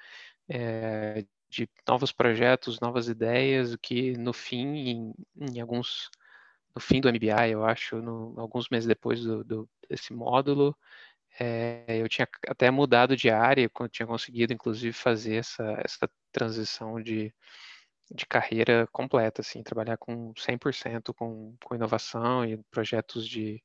é, 0.50 1.24
de 1.48 1.70
novos 1.88 2.12
projetos, 2.12 2.80
novas 2.80 3.08
ideias, 3.08 3.74
o 3.74 3.78
que 3.78 4.18
no 4.18 4.34
fim, 4.34 4.76
em, 4.90 5.14
em 5.40 5.62
alguns 5.62 6.10
no 6.76 6.82
fim 6.82 7.00
do 7.02 7.10
MBI, 7.10 7.52
eu 7.52 7.66
acho, 7.66 8.02
no, 8.02 8.34
alguns 8.40 8.70
meses 8.70 8.88
depois 8.88 9.22
do, 9.24 9.44
do, 9.44 9.70
desse 9.90 10.14
módulo, 10.14 10.78
é, 11.40 11.86
eu 11.88 12.08
tinha 12.10 12.28
até 12.48 12.72
mudado 12.72 13.16
de 13.16 13.30
área, 13.30 13.70
quando 13.70 13.90
tinha 13.92 14.08
conseguido, 14.08 14.54
inclusive, 14.54 14.94
fazer 14.94 15.36
essa, 15.36 15.64
essa 15.84 16.10
transição 16.32 17.02
de, 17.02 17.34
de 18.12 18.26
carreira 18.26 18.88
completa, 18.92 19.42
assim, 19.42 19.64
trabalhar 19.64 19.98
com 19.98 20.34
100% 20.36 21.14
com, 21.14 21.56
com 21.64 21.76
inovação 21.76 22.46
e 22.46 22.58
projetos 22.72 23.28
de, 23.28 23.64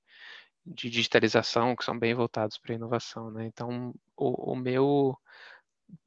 de 0.67 0.91
digitalização 0.91 1.77
que 1.77 1.85
são 1.85 1.99
bem 1.99 2.15
voltados 2.15 2.59
para 2.59 2.75
inovação, 2.75 3.31
né? 3.31 3.47
Então, 3.47 3.95
o, 4.17 4.53
o 4.53 4.57
meu 4.57 5.17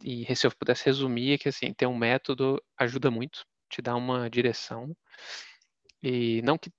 e 0.01 0.33
se 0.35 0.47
eu 0.47 0.51
pudesse 0.55 0.85
resumir 0.85 1.33
é 1.33 1.37
que 1.37 1.49
assim 1.49 1.73
ter 1.73 1.87
um 1.87 1.97
método 1.97 2.61
ajuda 2.77 3.11
muito, 3.11 3.45
te 3.69 3.81
dá 3.81 3.95
uma 3.95 4.29
direção 4.29 4.95
e 6.01 6.41
não 6.43 6.57
que 6.57 6.71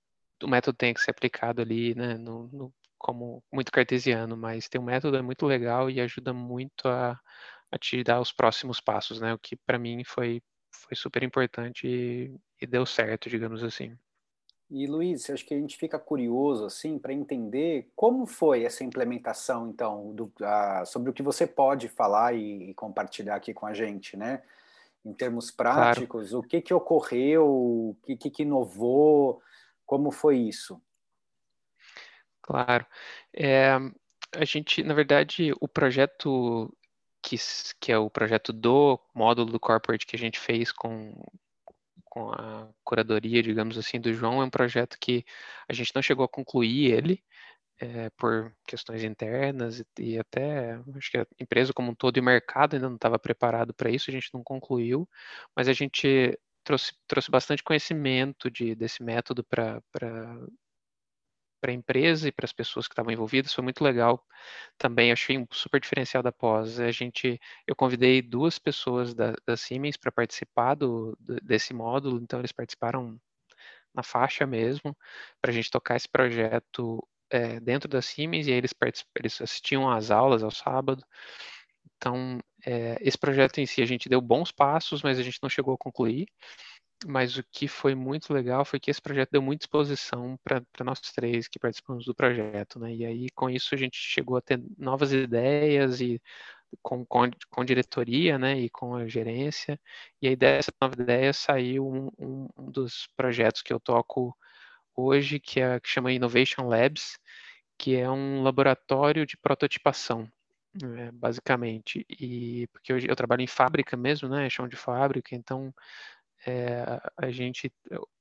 o 0.43 0.47
método 0.47 0.77
tenha 0.77 0.93
que 0.93 1.01
ser 1.01 1.11
aplicado 1.11 1.61
ali, 1.61 1.95
né, 1.95 2.15
no, 2.17 2.47
no, 2.47 2.73
como 2.97 3.43
muito 3.51 3.71
cartesiano, 3.71 4.35
mas 4.35 4.67
ter 4.67 4.79
um 4.79 4.83
método 4.83 5.17
é 5.17 5.21
muito 5.21 5.45
legal 5.45 5.89
e 5.89 6.01
ajuda 6.01 6.33
muito 6.33 6.87
a, 6.87 7.19
a 7.71 7.77
te 7.77 8.03
dar 8.03 8.19
os 8.19 8.31
próximos 8.31 8.79
passos, 8.79 9.19
né, 9.19 9.33
o 9.33 9.39
que 9.39 9.55
para 9.55 9.79
mim 9.79 10.03
foi, 10.03 10.41
foi 10.71 10.95
super 10.95 11.23
importante 11.23 11.87
e, 11.87 12.35
e 12.61 12.67
deu 12.67 12.85
certo, 12.85 13.29
digamos 13.29 13.63
assim. 13.63 13.95
E 14.69 14.87
Luiz, 14.87 15.29
acho 15.29 15.45
que 15.45 15.53
a 15.53 15.59
gente 15.59 15.77
fica 15.77 15.99
curioso 15.99 16.65
assim 16.65 16.97
para 16.97 17.13
entender 17.13 17.87
como 17.95 18.25
foi 18.25 18.63
essa 18.63 18.83
implementação, 18.83 19.69
então, 19.69 20.11
do, 20.13 20.31
sobre 20.87 21.11
o 21.11 21.13
que 21.13 21.21
você 21.21 21.45
pode 21.45 21.87
falar 21.87 22.33
e, 22.33 22.71
e, 22.71 22.73
compartilhar 22.73 23.35
aqui 23.35 23.53
com 23.53 23.67
a 23.67 23.73
gente, 23.73 24.17
né? 24.17 24.41
Em 25.05 25.13
termos 25.13 25.51
práticos, 25.51 26.31
claro. 26.31 26.43
o 26.43 26.47
que, 26.47 26.61
que 26.61 26.73
ocorreu, 26.73 27.45
o 27.47 27.95
que, 28.03 28.17
que 28.17 28.41
inovou, 28.41 29.39
como 29.85 30.11
foi 30.11 30.37
isso? 30.37 30.81
Claro. 32.41 32.85
É, 33.33 33.73
a 34.33 34.45
gente, 34.45 34.83
na 34.83 34.93
verdade, 34.93 35.51
o 35.59 35.67
projeto 35.67 36.71
que, 37.21 37.37
que 37.79 37.91
é 37.91 37.97
o 37.97 38.09
projeto 38.09 38.53
do 38.53 38.99
módulo 39.13 39.51
do 39.51 39.59
corporate 39.59 40.05
que 40.05 40.15
a 40.15 40.19
gente 40.19 40.39
fez 40.39 40.71
com, 40.71 41.23
com 42.05 42.31
a 42.31 42.69
curadoria, 42.83 43.41
digamos 43.41 43.77
assim, 43.77 43.99
do 43.99 44.13
João, 44.13 44.41
é 44.41 44.45
um 44.45 44.49
projeto 44.49 44.97
que 44.99 45.25
a 45.67 45.73
gente 45.73 45.91
não 45.95 46.01
chegou 46.01 46.23
a 46.25 46.29
concluir 46.29 46.91
ele, 46.91 47.23
é, 47.79 48.09
por 48.11 48.55
questões 48.65 49.03
internas 49.03 49.79
e, 49.79 49.85
e, 49.99 50.19
até 50.19 50.79
acho 50.95 51.11
que 51.11 51.17
a 51.17 51.27
empresa 51.39 51.73
como 51.73 51.91
um 51.91 51.95
todo 51.95 52.17
e 52.17 52.19
o 52.21 52.23
mercado 52.23 52.75
ainda 52.75 52.87
não 52.87 52.95
estava 52.95 53.19
preparado 53.19 53.73
para 53.73 53.89
isso, 53.89 54.09
a 54.09 54.13
gente 54.13 54.29
não 54.33 54.43
concluiu, 54.43 55.09
mas 55.55 55.67
a 55.67 55.73
gente 55.73 56.39
trouxe, 56.65 56.93
trouxe 57.07 57.31
bastante 57.31 57.63
conhecimento 57.63 58.51
de, 58.51 58.75
desse 58.75 59.03
método 59.03 59.43
para 59.43 59.81
para 61.65 61.71
a 61.71 61.73
empresa 61.73 62.27
e 62.27 62.31
para 62.31 62.45
as 62.45 62.53
pessoas 62.53 62.87
que 62.87 62.93
estavam 62.93 63.11
envolvidas, 63.11 63.51
foi 63.51 63.63
muito 63.63 63.83
legal 63.83 64.23
também, 64.77 65.11
achei 65.11 65.35
um 65.35 65.47
super 65.51 65.79
diferencial 65.81 66.21
da 66.21 66.31
pós. 66.31 66.79
A 66.79 66.91
gente, 66.91 67.39
eu 67.65 67.75
convidei 67.75 68.21
duas 68.21 68.59
pessoas 68.59 69.15
da, 69.15 69.33
da 69.47 69.57
Siemens 69.57 69.97
para 69.97 70.11
participar 70.11 70.75
do, 70.75 71.17
desse 71.19 71.73
módulo, 71.73 72.19
então 72.21 72.37
eles 72.37 72.51
participaram 72.51 73.19
na 73.95 74.03
faixa 74.03 74.45
mesmo, 74.45 74.95
para 75.41 75.49
a 75.49 75.53
gente 75.53 75.71
tocar 75.71 75.95
esse 75.95 76.07
projeto 76.07 77.01
é, 77.31 77.59
dentro 77.59 77.89
da 77.89 78.01
Siemens, 78.01 78.45
e 78.45 78.51
aí 78.51 78.57
eles, 78.57 78.73
eles 79.15 79.41
assistiam 79.41 79.89
às 79.89 80.11
aulas 80.11 80.43
ao 80.43 80.51
sábado. 80.51 81.03
Então, 81.97 82.39
é, 82.65 82.97
esse 83.01 83.17
projeto 83.17 83.59
em 83.59 83.65
si, 83.65 83.81
a 83.81 83.85
gente 83.85 84.09
deu 84.09 84.21
bons 84.21 84.51
passos, 84.51 85.03
mas 85.03 85.19
a 85.19 85.23
gente 85.23 85.39
não 85.41 85.49
chegou 85.49 85.73
a 85.73 85.77
concluir 85.77 86.27
mas 87.05 87.37
o 87.37 87.43
que 87.51 87.67
foi 87.67 87.93
muito 87.95 88.33
legal 88.33 88.63
foi 88.65 88.79
que 88.79 88.89
esse 88.89 89.01
projeto 89.01 89.31
deu 89.31 89.41
muita 89.41 89.63
exposição 89.63 90.37
para 90.43 90.63
nós 90.83 90.99
três 91.01 91.47
que 91.47 91.59
participamos 91.59 92.05
do 92.05 92.15
projeto, 92.15 92.79
né? 92.79 92.93
E 92.93 93.05
aí, 93.05 93.29
com 93.31 93.49
isso, 93.49 93.75
a 93.75 93.77
gente 93.77 93.97
chegou 93.97 94.37
a 94.37 94.41
ter 94.41 94.61
novas 94.77 95.11
ideias 95.11 96.01
e 96.01 96.21
com, 96.81 97.05
com, 97.05 97.29
com 97.49 97.65
diretoria, 97.65 98.37
né? 98.37 98.59
E 98.59 98.69
com 98.69 98.95
a 98.95 99.07
gerência. 99.07 99.79
E 100.21 100.27
aí, 100.27 100.35
dessa 100.35 100.71
nova 100.81 100.95
ideia, 100.99 101.33
saiu 101.33 101.87
um, 101.87 102.09
um, 102.17 102.47
um 102.57 102.71
dos 102.71 103.07
projetos 103.15 103.61
que 103.61 103.73
eu 103.73 103.79
toco 103.79 104.35
hoje, 104.95 105.39
que, 105.39 105.59
é, 105.59 105.79
que 105.79 105.89
chama 105.89 106.13
Innovation 106.13 106.67
Labs, 106.67 107.19
que 107.77 107.95
é 107.95 108.09
um 108.09 108.43
laboratório 108.43 109.25
de 109.25 109.37
prototipação. 109.37 110.31
É, 110.83 111.11
basicamente, 111.11 112.05
e 112.09 112.67
porque 112.67 112.91
eu, 112.91 112.99
eu 112.99 113.15
trabalho 113.15 113.41
em 113.41 113.47
fábrica 113.47 113.95
mesmo, 113.95 114.27
né, 114.27 114.49
chão 114.49 114.67
de 114.67 114.75
fábrica, 114.75 115.33
então 115.33 115.73
é, 116.45 116.99
a 117.17 117.31
gente, 117.31 117.71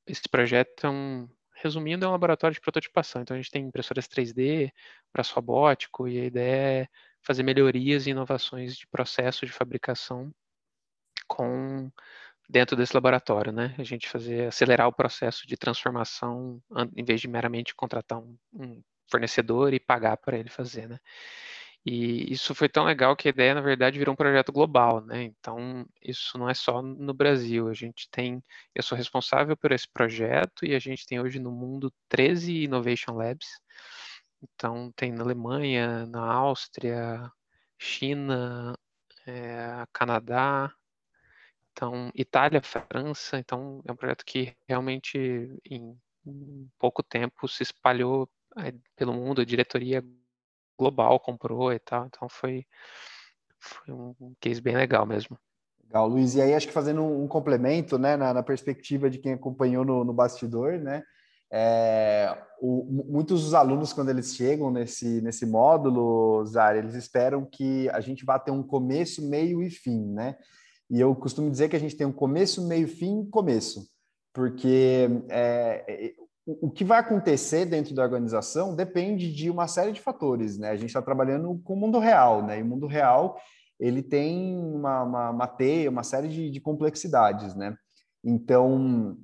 esse 0.07 0.29
projeto 0.29 0.87
é 0.87 0.91
um, 0.91 1.29
resumindo, 1.55 2.05
é 2.05 2.09
um 2.09 2.13
laboratório 2.13 2.55
de 2.55 2.61
prototipação. 2.61 3.23
Então 3.23 3.35
a 3.37 3.41
gente 3.41 3.51
tem 3.51 3.67
impressoras 3.67 4.07
3D, 4.07 4.71
braço 5.13 5.35
robótico, 5.35 6.09
e 6.09 6.21
a 6.21 6.25
ideia 6.25 6.83
é 6.83 6.89
fazer 7.23 7.43
melhorias 7.43 8.07
e 8.07 8.11
inovações 8.11 8.77
de 8.77 8.87
processo 8.87 9.47
de 9.47 9.53
fabricação 9.53 10.33
com 11.27 11.91
dentro 12.49 12.77
desse 12.77 12.95
laboratório, 12.95 13.53
né? 13.53 13.75
A 13.79 13.83
gente 13.83 14.09
fazer 14.09 14.49
acelerar 14.49 14.87
o 14.89 14.93
processo 14.93 15.47
de 15.47 15.57
transformação 15.57 16.63
em 16.97 17.05
vez 17.05 17.21
de 17.21 17.29
meramente 17.29 17.75
contratar 17.75 18.19
um, 18.19 18.37
um 18.53 18.83
fornecedor 19.11 19.73
e 19.73 19.81
pagar 19.81 20.17
para 20.19 20.39
ele 20.39 20.51
fazer, 20.51 20.89
né? 20.89 20.99
E 21.87 22.33
isso 22.33 22.55
foi 22.55 22.69
tão 22.69 22.85
legal 22.85 23.15
que 23.15 23.29
a 23.29 23.31
ideia, 23.31 23.55
na 23.55 23.61
verdade, 23.61 23.99
virou 23.99 24.15
um 24.15 24.17
projeto 24.17 24.51
global, 24.51 25.03
né? 25.03 25.23
Então, 25.25 25.87
isso 26.03 26.39
não 26.39 26.49
é 26.49 26.55
só 26.55 26.81
no 26.81 27.13
Brasil. 27.13 27.69
A 27.69 27.75
gente 27.75 28.09
tem, 28.11 28.43
eu 28.75 28.83
sou 28.83 28.97
responsável 28.97 29.57
por 29.57 29.71
esse 29.71 29.87
projeto 29.89 30.65
e 30.65 30.75
a 30.75 30.79
gente 30.79 31.07
tem 31.07 31.21
hoje 31.21 31.39
no 31.39 31.51
mundo 31.51 31.93
13 32.09 32.65
Innovation 32.65 33.13
Labs. 33.15 33.61
Então, 34.43 34.93
tem 34.97 35.13
na 35.13 35.23
Alemanha, 35.23 36.07
na 36.07 36.23
Áustria, 36.33 37.31
China, 37.79 38.75
é, 39.27 39.87
Canadá, 39.93 40.73
então 41.73 42.11
Itália, 42.15 42.63
França. 42.63 43.39
Então, 43.39 43.83
é 43.87 43.93
um 43.93 43.97
projeto 43.97 44.25
que 44.25 44.57
realmente 44.69 45.19
em, 45.69 45.99
pouco 46.79 47.03
tempo 47.03 47.49
se 47.49 47.63
espalhou 47.63 48.29
é, 48.59 48.73
pelo 48.97 49.13
mundo. 49.13 49.41
A 49.43 49.45
diretoria 49.45 50.03
global 50.79 51.21
comprou 51.21 51.73
e 51.73 51.79
tal. 51.79 52.07
Então 52.07 52.29
foi, 52.29 52.65
foi 53.59 53.95
um 53.95 54.35
case 54.41 54.61
bem 54.61 54.77
legal 54.77 55.07
mesmo. 55.07 55.39
Legal, 55.85 56.09
Luiz. 56.09 56.35
E 56.35 56.43
aí, 56.43 56.55
acho 56.55 56.67
que 56.67 56.73
fazendo 56.73 57.03
um 57.03 57.29
complemento, 57.29 57.99
né, 57.99 58.17
na, 58.17 58.35
na 58.35 58.43
perspectiva 58.43 59.09
de 59.09 59.19
quem 59.19 59.35
acompanhou 59.35 59.85
no, 59.85 60.05
no 60.05 60.13
bastidor, 60.13 60.79
né, 60.79 61.03
é, 61.57 62.37
o, 62.61 62.85
muitos 63.09 63.45
dos 63.45 63.55
alunos, 63.55 63.93
quando 63.93 64.09
eles 64.09 64.35
chegam 64.35 64.73
nesse, 64.73 65.21
nesse 65.21 65.47
módulo, 65.47 66.45
Zara, 66.47 66.79
eles 66.79 66.95
esperam 66.95 67.45
que 67.45 67.89
a 67.91 68.01
gente 68.01 68.25
vá 68.25 68.41
ter 68.41 68.51
um 68.51 68.63
começo, 68.63 69.29
meio 69.29 69.63
e 69.63 69.71
fim, 69.71 70.05
né? 70.13 70.37
E 70.91 71.01
eu 71.01 71.15
costumo 71.15 71.49
dizer 71.49 71.69
que 71.69 71.77
a 71.77 71.79
gente 71.81 71.97
tem 71.97 72.07
um 72.07 72.13
começo, 72.13 72.67
meio, 72.67 72.89
fim, 72.89 73.25
começo, 73.31 73.89
porque 74.33 75.09
é, 75.29 76.15
o 76.47 76.71
que 76.71 76.85
vai 76.85 76.99
acontecer 76.99 77.65
dentro 77.65 77.95
da 77.95 78.03
organização 78.03 78.77
depende 78.77 79.33
de 79.33 79.49
uma 79.51 79.67
série 79.67 79.93
de 79.93 80.01
fatores, 80.01 80.59
né? 80.59 80.71
A 80.71 80.77
gente 80.77 80.89
está 80.89 81.01
trabalhando 81.01 81.59
com 81.65 81.75
o 81.75 81.77
mundo 81.77 81.99
real, 81.99 82.43
né? 82.43 82.59
E 82.59 82.63
o 82.63 82.67
mundo 82.67 82.87
real 82.87 83.37
ele 83.81 84.03
tem 84.03 84.57
uma, 84.57 85.03
uma, 85.03 85.31
uma 85.31 85.47
teia, 85.47 85.91
uma 85.91 86.03
série 86.03 86.29
de, 86.29 86.51
de 86.51 86.61
complexidades, 86.61 87.55
né? 87.55 87.77
Então, 88.23 89.17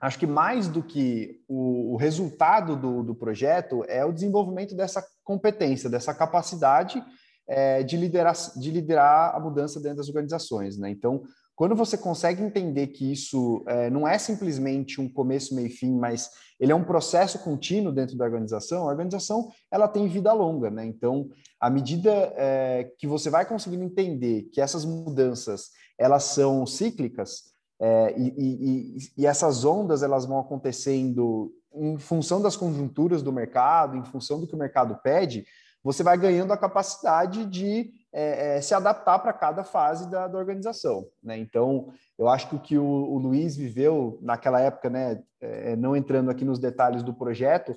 acho 0.00 0.18
que 0.18 0.26
mais 0.26 0.66
do 0.66 0.82
que 0.82 1.40
o, 1.46 1.94
o 1.94 1.96
resultado 1.96 2.76
do, 2.76 3.02
do, 3.02 3.14
projeto 3.14 3.84
é 3.86 4.04
o 4.04 4.12
desenvolvimento 4.12 4.74
dessa 4.74 5.04
competência, 5.22 5.88
dessa 5.88 6.14
capacidade 6.14 7.02
é, 7.46 7.82
de, 7.82 7.96
liderar, 7.96 8.34
de 8.56 8.70
liderar 8.70 9.34
a 9.34 9.40
mudança 9.40 9.80
dentro 9.80 9.98
das 9.98 10.08
organizações. 10.08 10.76
Né? 10.76 10.90
Então, 10.90 11.22
quando 11.54 11.76
você 11.76 11.98
consegue 11.98 12.42
entender 12.42 12.88
que 12.88 13.12
isso 13.12 13.62
é, 13.66 13.90
não 13.90 14.08
é 14.08 14.18
simplesmente 14.18 15.00
um 15.00 15.08
começo, 15.08 15.54
meio 15.54 15.66
e 15.66 15.70
fim, 15.70 15.92
mas 15.96 16.30
ele 16.58 16.72
é 16.72 16.74
um 16.74 16.84
processo 16.84 17.38
contínuo 17.40 17.92
dentro 17.92 18.16
da 18.16 18.24
organização, 18.24 18.84
a 18.84 18.90
organização 18.90 19.50
ela 19.70 19.86
tem 19.86 20.08
vida 20.08 20.32
longa, 20.32 20.70
né? 20.70 20.84
Então, 20.86 21.28
à 21.60 21.68
medida 21.68 22.10
é, 22.36 22.90
que 22.98 23.06
você 23.06 23.28
vai 23.28 23.44
conseguindo 23.44 23.84
entender 23.84 24.48
que 24.52 24.60
essas 24.60 24.84
mudanças 24.84 25.70
elas 25.98 26.24
são 26.24 26.66
cíclicas 26.66 27.52
é, 27.80 28.14
e, 28.16 28.28
e, 28.38 28.96
e, 29.18 29.26
essas 29.26 29.64
ondas 29.64 30.02
elas 30.02 30.24
vão 30.24 30.38
acontecendo 30.38 31.52
em 31.74 31.98
função 31.98 32.40
das 32.40 32.56
conjunturas 32.56 33.22
do 33.22 33.32
mercado, 33.32 33.96
em 33.96 34.04
função 34.04 34.40
do 34.40 34.46
que 34.46 34.54
o 34.54 34.58
mercado 34.58 34.98
pede, 35.02 35.44
você 35.82 36.02
vai 36.02 36.16
ganhando 36.16 36.52
a 36.52 36.56
capacidade 36.56 37.44
de 37.46 37.90
é, 38.12 38.56
é, 38.56 38.60
se 38.60 38.74
adaptar 38.74 39.18
para 39.20 39.32
cada 39.32 39.64
fase 39.64 40.10
da, 40.10 40.28
da 40.28 40.38
organização. 40.38 41.06
Né? 41.22 41.38
Então, 41.38 41.88
eu 42.18 42.28
acho 42.28 42.48
que 42.48 42.56
o 42.56 42.60
que 42.60 42.78
o, 42.78 42.84
o 42.84 43.18
Luiz 43.18 43.56
viveu 43.56 44.18
naquela 44.20 44.60
época, 44.60 44.90
né, 44.90 45.22
é, 45.40 45.74
não 45.76 45.96
entrando 45.96 46.30
aqui 46.30 46.44
nos 46.44 46.58
detalhes 46.58 47.02
do 47.02 47.14
projeto, 47.14 47.74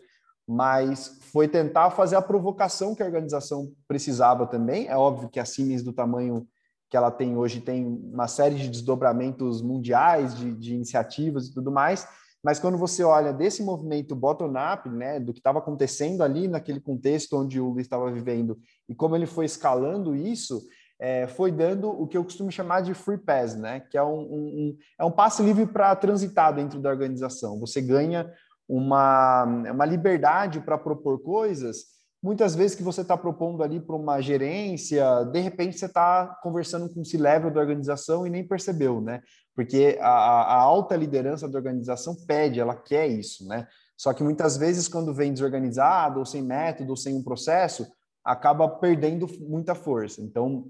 mas 0.47 1.19
foi 1.31 1.47
tentar 1.47 1.89
fazer 1.91 2.15
a 2.15 2.21
provocação 2.21 2.93
que 2.93 3.01
a 3.01 3.05
organização 3.05 3.71
precisava 3.87 4.45
também. 4.45 4.87
É 4.87 4.95
óbvio 4.95 5.29
que 5.29 5.39
a 5.39 5.45
Siemens, 5.45 5.81
do 5.81 5.93
tamanho 5.93 6.47
que 6.89 6.95
ela 6.95 7.09
tem 7.09 7.35
hoje, 7.35 7.61
tem 7.61 7.83
uma 7.83 8.27
série 8.27 8.55
de 8.55 8.69
desdobramentos 8.69 9.61
mundiais, 9.61 10.35
de, 10.37 10.53
de 10.53 10.75
iniciativas 10.75 11.47
e 11.47 11.53
tudo 11.53 11.71
mais, 11.71 12.07
mas 12.45 12.59
quando 12.59 12.77
você 12.77 13.03
olha 13.03 13.33
desse 13.33 13.63
movimento 13.63 14.15
bottom-up, 14.15 14.87
né, 14.87 15.19
do 15.19 15.33
que 15.33 15.39
estava 15.39 15.57
acontecendo 15.57 16.21
ali 16.21 16.47
naquele 16.47 16.79
contexto 16.79 17.35
onde 17.35 17.59
o 17.59 17.79
estava 17.79 18.11
vivendo 18.11 18.55
e 18.87 18.93
como 18.93 19.15
ele 19.15 19.25
foi 19.25 19.45
escalando 19.45 20.15
isso, 20.15 20.61
é, 20.99 21.25
foi 21.25 21.51
dando 21.51 21.89
o 21.89 22.05
que 22.05 22.15
eu 22.15 22.23
costumo 22.23 22.51
chamar 22.51 22.81
de 22.81 22.93
free 22.93 23.17
pass, 23.17 23.55
né, 23.55 23.79
que 23.79 23.97
é 23.97 24.03
um, 24.03 24.19
um 24.19 24.77
é 24.99 25.03
um 25.03 25.09
passe 25.09 25.41
livre 25.41 25.65
para 25.65 25.95
transitar 25.95 26.53
dentro 26.53 26.79
da 26.79 26.91
organização. 26.91 27.59
Você 27.61 27.81
ganha 27.81 28.31
uma, 28.69 29.43
uma 29.45 29.85
liberdade 29.85 30.59
para 30.59 30.77
propor 30.77 31.23
coisas 31.23 31.94
muitas 32.25 32.55
vezes 32.55 32.75
que 32.75 32.81
você 32.81 33.01
está 33.01 33.15
propondo 33.15 33.61
ali 33.61 33.79
para 33.79 33.95
uma 33.95 34.19
gerência, 34.19 35.23
de 35.25 35.39
repente 35.39 35.77
você 35.77 35.85
está 35.85 36.25
conversando 36.41 36.91
com 36.91 37.01
o 37.01 37.05
C-level 37.05 37.51
da 37.51 37.59
organização 37.59 38.25
e 38.25 38.31
nem 38.31 38.43
percebeu, 38.47 38.99
né? 38.99 39.21
Porque 39.55 39.95
a, 40.01 40.09
a, 40.09 40.55
alta 40.55 40.95
liderança 40.95 41.47
da 41.47 41.55
organização 41.55 42.15
pede, 42.25 42.59
ela 42.59 42.75
quer 42.75 43.05
isso, 43.05 43.47
né? 43.47 43.67
Só 43.95 44.11
que 44.11 44.23
muitas 44.23 44.57
vezes, 44.57 44.87
quando 44.87 45.13
vem 45.13 45.31
desorganizado, 45.31 46.17
ou 46.17 46.25
sem 46.25 46.41
método, 46.41 46.89
ou 46.89 46.97
sem 46.97 47.15
um 47.15 47.23
processo, 47.23 47.85
acaba 48.23 48.67
perdendo 48.67 49.27
muita 49.41 49.75
força. 49.75 50.19
Então, 50.19 50.65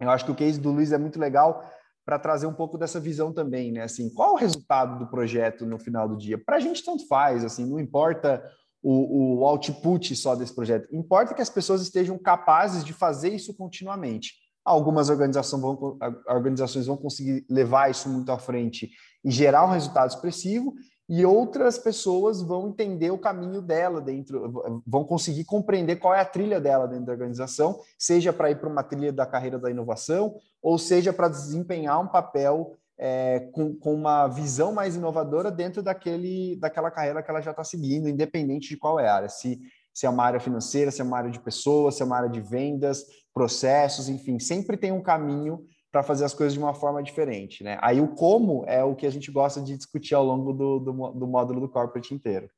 eu 0.00 0.08
acho 0.08 0.24
que 0.24 0.32
o 0.32 0.34
case 0.34 0.58
do 0.58 0.72
Luiz 0.72 0.92
é 0.92 0.98
muito 0.98 1.20
legal 1.20 1.62
para 2.06 2.18
trazer 2.18 2.46
um 2.46 2.54
pouco 2.54 2.78
dessa 2.78 2.98
visão 2.98 3.34
também, 3.34 3.70
né? 3.70 3.82
Assim, 3.82 4.08
qual 4.14 4.32
o 4.32 4.38
resultado 4.38 4.98
do 4.98 5.10
projeto 5.10 5.66
no 5.66 5.78
final 5.78 6.08
do 6.08 6.16
dia? 6.16 6.42
Para 6.42 6.56
a 6.56 6.60
gente 6.60 6.82
tanto 6.82 7.06
faz, 7.06 7.44
assim, 7.44 7.66
não 7.66 7.78
importa 7.78 8.42
o, 8.88 9.40
o 9.40 9.44
output 9.44 10.14
só 10.14 10.36
desse 10.36 10.54
projeto. 10.54 10.86
Importa 10.94 11.34
que 11.34 11.42
as 11.42 11.50
pessoas 11.50 11.82
estejam 11.82 12.16
capazes 12.16 12.84
de 12.84 12.92
fazer 12.92 13.30
isso 13.30 13.52
continuamente. 13.52 14.34
Algumas 14.64 15.10
organizações 15.10 15.60
vão, 15.60 15.98
organizações 16.28 16.86
vão 16.86 16.96
conseguir 16.96 17.44
levar 17.50 17.90
isso 17.90 18.08
muito 18.08 18.30
à 18.30 18.38
frente 18.38 18.90
e 19.24 19.30
gerar 19.30 19.64
um 19.64 19.72
resultado 19.72 20.10
expressivo, 20.10 20.72
e 21.08 21.24
outras 21.24 21.78
pessoas 21.78 22.40
vão 22.40 22.68
entender 22.68 23.10
o 23.10 23.18
caminho 23.18 23.60
dela 23.60 24.00
dentro, 24.00 24.82
vão 24.86 25.04
conseguir 25.04 25.44
compreender 25.44 25.96
qual 25.96 26.14
é 26.14 26.20
a 26.20 26.24
trilha 26.24 26.60
dela 26.60 26.86
dentro 26.86 27.06
da 27.06 27.12
organização, 27.12 27.80
seja 27.98 28.32
para 28.32 28.50
ir 28.50 28.58
para 28.58 28.68
uma 28.68 28.82
trilha 28.82 29.12
da 29.12 29.26
carreira 29.26 29.58
da 29.58 29.70
inovação, 29.70 30.36
ou 30.62 30.78
seja 30.78 31.12
para 31.12 31.28
desempenhar 31.28 32.00
um 32.00 32.08
papel 32.08 32.76
é, 32.98 33.40
com, 33.52 33.74
com, 33.74 33.94
uma 33.94 34.26
visão 34.26 34.72
mais 34.72 34.96
inovadora 34.96 35.50
dentro 35.50 35.82
daquele, 35.82 36.56
daquela 36.56 36.90
carreira 36.90 37.22
que 37.22 37.30
ela 37.30 37.40
já 37.40 37.50
está 37.50 37.62
seguindo, 37.62 38.08
independente 38.08 38.68
de 38.68 38.76
qual 38.76 38.98
é 38.98 39.08
a 39.08 39.14
área. 39.14 39.28
Se, 39.28 39.60
se 39.92 40.06
é 40.06 40.10
uma 40.10 40.24
área 40.24 40.40
financeira, 40.40 40.90
se 40.90 41.00
é 41.00 41.04
uma 41.04 41.18
área 41.18 41.30
de 41.30 41.40
pessoas, 41.40 41.96
se 41.96 42.02
é 42.02 42.06
uma 42.06 42.16
área 42.16 42.30
de 42.30 42.40
vendas, 42.40 43.04
processos, 43.34 44.08
enfim, 44.08 44.38
sempre 44.38 44.76
tem 44.76 44.92
um 44.92 45.02
caminho 45.02 45.64
para 45.92 46.02
fazer 46.02 46.24
as 46.24 46.34
coisas 46.34 46.52
de 46.52 46.58
uma 46.58 46.74
forma 46.74 47.02
diferente. 47.02 47.62
Né? 47.62 47.78
Aí 47.80 48.00
o 48.00 48.08
como 48.08 48.64
é 48.66 48.82
o 48.82 48.94
que 48.94 49.06
a 49.06 49.10
gente 49.10 49.30
gosta 49.30 49.60
de 49.60 49.76
discutir 49.76 50.14
ao 50.14 50.24
longo 50.24 50.52
do, 50.52 50.78
do, 50.78 50.92
do 51.12 51.26
módulo 51.26 51.60
do 51.60 51.68
corporate 51.68 52.14
inteiro. 52.14 52.50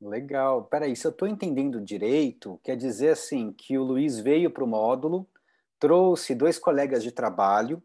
Legal. 0.00 0.64
Peraí, 0.64 0.94
se 0.94 1.06
eu 1.06 1.10
estou 1.10 1.26
entendendo 1.26 1.80
direito, 1.80 2.60
quer 2.62 2.76
dizer 2.76 3.10
assim 3.10 3.52
que 3.52 3.76
o 3.76 3.82
Luiz 3.82 4.20
veio 4.20 4.50
para 4.50 4.62
o 4.62 4.68
módulo, 4.68 5.28
trouxe 5.78 6.34
dois 6.34 6.58
colegas 6.58 7.02
de 7.02 7.10
trabalho 7.10 7.82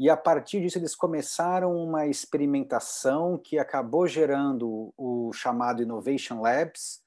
e 0.00 0.08
a 0.08 0.16
partir 0.16 0.62
disso 0.62 0.78
eles 0.78 0.96
começaram 0.96 1.76
uma 1.76 2.06
experimentação 2.06 3.36
que 3.36 3.58
acabou 3.58 4.08
gerando 4.08 4.94
o 4.96 5.30
chamado 5.34 5.82
Innovation 5.82 6.40
Labs, 6.40 7.02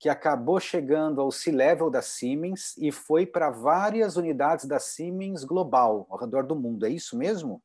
que 0.00 0.08
acabou 0.08 0.58
chegando 0.58 1.20
ao 1.20 1.30
C-level 1.30 1.90
da 1.90 2.00
Siemens 2.00 2.74
e 2.78 2.90
foi 2.90 3.26
para 3.26 3.50
várias 3.50 4.16
unidades 4.16 4.64
da 4.64 4.78
Siemens 4.78 5.44
global, 5.44 6.06
ao 6.08 6.18
redor 6.18 6.46
do 6.46 6.56
mundo. 6.56 6.86
É 6.86 6.88
isso 6.88 7.18
mesmo? 7.18 7.62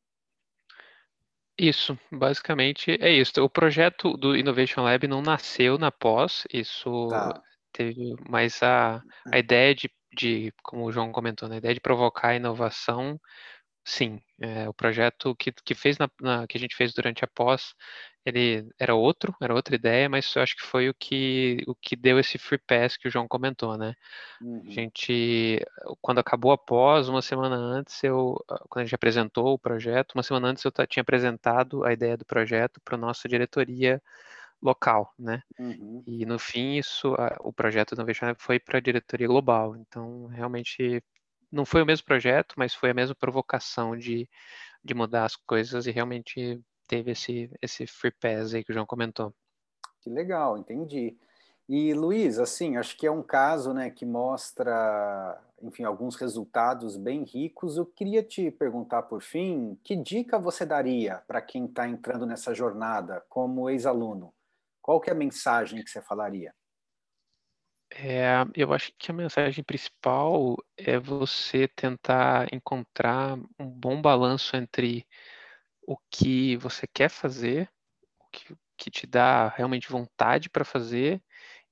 Isso, 1.58 1.98
basicamente 2.12 2.98
é 3.00 3.10
isso. 3.10 3.42
O 3.42 3.48
projeto 3.48 4.18
do 4.18 4.36
Innovation 4.36 4.82
Lab 4.82 5.08
não 5.08 5.22
nasceu 5.22 5.78
na 5.78 5.90
pós, 5.90 6.44
isso 6.52 7.08
tá. 7.08 7.42
teve, 7.72 8.16
mas 8.28 8.62
a, 8.62 9.02
a 9.32 9.38
ideia 9.38 9.74
de, 9.74 9.90
de, 10.14 10.52
como 10.62 10.84
o 10.84 10.92
João 10.92 11.10
comentou, 11.10 11.48
né, 11.48 11.54
a 11.54 11.58
ideia 11.58 11.74
de 11.74 11.80
provocar 11.80 12.28
a 12.28 12.36
inovação 12.36 13.18
Sim, 13.86 14.18
é, 14.40 14.66
o 14.66 14.72
projeto 14.72 15.36
que, 15.36 15.52
que 15.52 15.74
fez 15.74 15.98
na, 15.98 16.08
na, 16.18 16.46
que 16.46 16.56
a 16.56 16.60
gente 16.60 16.74
fez 16.74 16.94
durante 16.94 17.22
a 17.22 17.28
pós, 17.28 17.74
ele 18.24 18.66
era 18.78 18.94
outro, 18.94 19.36
era 19.42 19.54
outra 19.54 19.74
ideia, 19.74 20.08
mas 20.08 20.34
eu 20.34 20.42
acho 20.42 20.56
que 20.56 20.62
foi 20.62 20.88
o 20.88 20.94
que 20.94 21.58
o 21.66 21.74
que 21.74 21.94
deu 21.94 22.18
esse 22.18 22.38
free 22.38 22.58
pass 22.66 22.96
que 22.96 23.06
o 23.06 23.10
João 23.10 23.28
comentou, 23.28 23.76
né? 23.76 23.94
Uhum. 24.40 24.62
A 24.66 24.70
gente, 24.70 25.60
quando 26.00 26.18
acabou 26.18 26.50
a 26.52 26.56
pós, 26.56 27.08
uma 27.10 27.20
semana 27.20 27.56
antes, 27.56 28.02
eu, 28.02 28.42
quando 28.70 28.82
a 28.82 28.84
gente 28.86 28.94
apresentou 28.94 29.52
o 29.52 29.58
projeto, 29.58 30.12
uma 30.14 30.22
semana 30.22 30.48
antes 30.48 30.64
eu 30.64 30.72
tinha 30.86 31.02
apresentado 31.02 31.84
a 31.84 31.92
ideia 31.92 32.16
do 32.16 32.24
projeto 32.24 32.80
para 32.82 32.96
nossa 32.96 33.28
diretoria 33.28 34.00
local, 34.62 35.12
né? 35.18 35.42
Uhum. 35.58 36.02
E 36.06 36.24
no 36.24 36.38
fim 36.38 36.76
isso, 36.78 37.14
a, 37.18 37.36
o 37.40 37.52
projeto 37.52 37.94
da 37.94 38.02
Innovation 38.02 38.34
foi 38.38 38.58
para 38.58 38.78
a 38.78 38.80
diretoria 38.80 39.26
global. 39.26 39.76
Então 39.76 40.26
realmente 40.28 41.02
não 41.54 41.64
foi 41.64 41.82
o 41.82 41.86
mesmo 41.86 42.04
projeto, 42.04 42.54
mas 42.58 42.74
foi 42.74 42.90
a 42.90 42.94
mesma 42.94 43.14
provocação 43.14 43.96
de, 43.96 44.28
de 44.82 44.94
mudar 44.94 45.24
as 45.24 45.36
coisas 45.36 45.86
e 45.86 45.90
realmente 45.90 46.60
teve 46.88 47.12
esse, 47.12 47.50
esse 47.62 47.86
free 47.86 48.10
pass 48.10 48.52
aí 48.52 48.64
que 48.64 48.72
o 48.72 48.74
João 48.74 48.84
comentou. 48.84 49.32
Que 50.00 50.10
legal, 50.10 50.58
entendi. 50.58 51.16
E 51.66 51.94
Luiz, 51.94 52.38
assim, 52.38 52.76
acho 52.76 52.94
que 52.96 53.06
é 53.06 53.10
um 53.10 53.22
caso, 53.22 53.72
né, 53.72 53.88
que 53.88 54.04
mostra, 54.04 55.40
enfim, 55.62 55.84
alguns 55.84 56.14
resultados 56.16 56.96
bem 56.96 57.22
ricos. 57.24 57.78
Eu 57.78 57.86
queria 57.86 58.22
te 58.22 58.50
perguntar 58.50 59.04
por 59.04 59.22
fim, 59.22 59.78
que 59.82 59.96
dica 59.96 60.38
você 60.38 60.66
daria 60.66 61.22
para 61.26 61.40
quem 61.40 61.64
está 61.64 61.88
entrando 61.88 62.26
nessa 62.26 62.52
jornada 62.52 63.24
como 63.30 63.70
ex-aluno? 63.70 64.34
Qual 64.82 65.00
que 65.00 65.08
é 65.08 65.14
a 65.14 65.16
mensagem 65.16 65.82
que 65.82 65.88
você 65.88 66.02
falaria? 66.02 66.54
É, 67.96 68.26
eu 68.56 68.72
acho 68.72 68.92
que 68.98 69.10
a 69.10 69.14
mensagem 69.14 69.62
principal 69.62 70.56
é 70.76 70.98
você 70.98 71.68
tentar 71.68 72.52
encontrar 72.52 73.38
um 73.58 73.70
bom 73.70 74.02
balanço 74.02 74.56
entre 74.56 75.06
o 75.86 75.96
que 76.10 76.56
você 76.56 76.88
quer 76.88 77.08
fazer, 77.08 77.70
o 78.18 78.24
que, 78.32 78.56
que 78.76 78.90
te 78.90 79.06
dá 79.06 79.48
realmente 79.48 79.88
vontade 79.88 80.50
para 80.50 80.64
fazer 80.64 81.22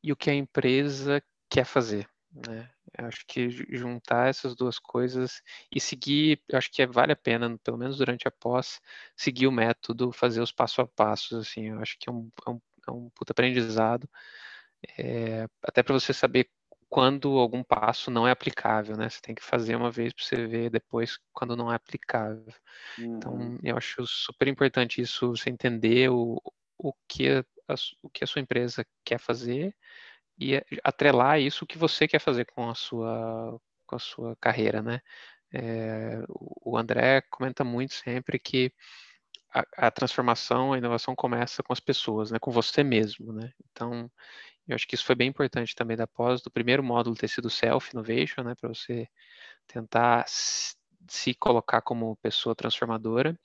e 0.03 0.13
o 0.13 0.17
que 0.17 0.31
a 0.31 0.35
empresa 0.35 1.21
quer 1.51 1.65
fazer. 1.65 2.09
Né? 2.31 2.71
Acho 2.99 3.25
que 3.27 3.51
juntar 3.51 4.29
essas 4.29 4.55
duas 4.55 4.79
coisas 4.79 5.43
e 5.75 5.81
seguir, 5.81 6.41
acho 6.53 6.71
que 6.71 6.87
vale 6.87 7.13
a 7.13 7.17
pena, 7.17 7.59
pelo 7.65 7.79
menos 7.79 7.97
durante 7.99 8.29
a 8.29 8.31
pós, 8.31 8.81
seguir 9.17 9.49
o 9.49 9.53
método, 9.53 10.13
fazer 10.13 10.41
os 10.41 10.53
passo 10.53 10.83
a 10.83 10.87
passos, 10.87 11.49
assim, 11.49 11.71
eu 11.71 11.81
acho 11.81 11.97
que 11.99 12.09
é 12.09 12.13
um, 12.13 12.31
é 12.47 12.51
um, 12.51 12.61
é 12.89 12.93
um 12.93 13.11
aprendizado 13.29 14.09
é, 14.99 15.47
até 15.63 15.83
para 15.83 15.95
você 15.95 16.13
saber 16.13 16.49
quando 16.89 17.39
algum 17.39 17.63
passo 17.63 18.11
não 18.11 18.29
é 18.29 18.31
aplicável, 18.31 18.97
né? 18.97 19.09
Você 19.09 19.21
tem 19.23 19.35
que 19.35 19.43
fazer 19.43 19.75
uma 19.77 19.91
vez 19.91 20.13
para 20.13 20.25
você 20.25 20.47
ver 20.47 20.71
depois 20.71 21.19
quando 21.33 21.57
não 21.57 21.73
é 21.73 21.75
aplicável. 21.75 22.53
Então, 22.99 23.33
uhum. 23.33 23.55
Então, 23.55 23.59
eu 23.63 23.77
acho 23.79 24.07
super 24.07 24.47
importante 24.47 25.01
isso, 25.01 25.31
você 25.31 25.49
entender 25.49 26.11
o, 26.11 26.39
o, 26.77 26.93
que 27.09 27.31
a, 27.31 27.75
o 28.03 28.11
que 28.11 28.23
a 28.23 28.27
sua 28.27 28.43
empresa 28.43 28.85
quer 29.05 29.19
fazer 29.19 29.75
e 30.39 30.63
atrelar 30.85 31.41
isso 31.41 31.67
que 31.67 31.79
você 31.79 32.07
quer 32.07 32.19
fazer 32.19 32.45
com 32.47 32.69
a 32.69 32.75
sua, 32.75 33.59
com 33.87 33.97
a 33.97 33.99
sua 33.99 34.37
carreira, 34.37 34.83
né? 34.83 35.01
É, 35.51 36.23
o 36.29 36.77
André 36.77 37.23
comenta 37.31 37.63
muito 37.63 37.95
sempre 37.95 38.39
que 38.39 38.73
a, 39.53 39.87
a, 39.87 39.91
transformação, 39.91 40.73
a 40.73 40.79
inovação 40.79 41.15
começa 41.15 41.63
com 41.63 41.73
as 41.73 41.81
pessoas, 41.81 42.31
né, 42.31 42.39
com 42.39 42.51
você 42.51 42.83
mesmo, 42.83 43.33
né? 43.33 43.53
Então, 43.71 44.11
eu 44.69 44.75
acho 44.75 44.87
que 44.87 44.95
isso 44.95 45.05
foi 45.05 45.15
bem 45.15 45.29
importante 45.29 45.75
também 45.75 45.97
da 45.97 46.07
pós, 46.07 46.41
do 46.43 46.51
primeiro 46.51 46.83
módulo 46.83 47.17
ter 47.17 47.29
sido 47.29 47.51
self-innovation, 47.51 48.43
né, 48.45 48.55
para 48.55 48.69
você 48.69 49.09
tentar 49.67 50.25
se 50.29 51.35
colocar 51.35 51.83
como 51.83 52.17
pessoa 52.17 52.55
transformadora 52.55 53.39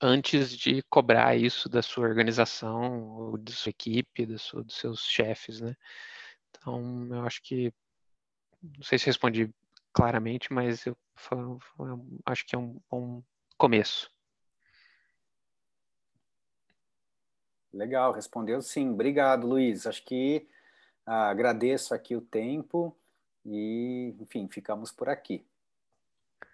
antes 0.00 0.56
de 0.56 0.82
cobrar 0.84 1.36
isso 1.36 1.68
da 1.68 1.82
sua 1.82 2.08
organização, 2.08 3.10
ou 3.10 3.38
da 3.38 3.52
sua 3.52 3.70
equipe, 3.70 4.24
da 4.24 4.38
sua, 4.38 4.64
dos 4.64 4.76
seus 4.76 5.04
chefes, 5.04 5.60
né? 5.60 5.76
Então, 6.50 7.06
eu 7.10 7.26
acho 7.26 7.42
que, 7.42 7.72
não 8.62 8.82
sei 8.82 8.98
se 8.98 9.06
respondi 9.06 9.52
claramente, 9.92 10.52
mas 10.52 10.86
eu, 10.86 10.96
foi, 11.14 11.38
foi, 11.76 11.88
acho 12.24 12.46
que 12.46 12.54
é 12.54 12.58
um 12.58 12.80
bom 12.90 13.22
começo. 13.58 14.10
Legal, 17.72 18.12
respondeu 18.12 18.60
sim. 18.60 18.90
Obrigado, 18.90 19.46
Luiz. 19.46 19.86
Acho 19.86 20.04
que 20.04 20.46
ah, 21.06 21.30
agradeço 21.30 21.94
aqui 21.94 22.16
o 22.16 22.20
tempo 22.20 22.96
e, 23.44 24.14
enfim, 24.20 24.48
ficamos 24.48 24.90
por 24.90 25.08
aqui. 25.08 25.44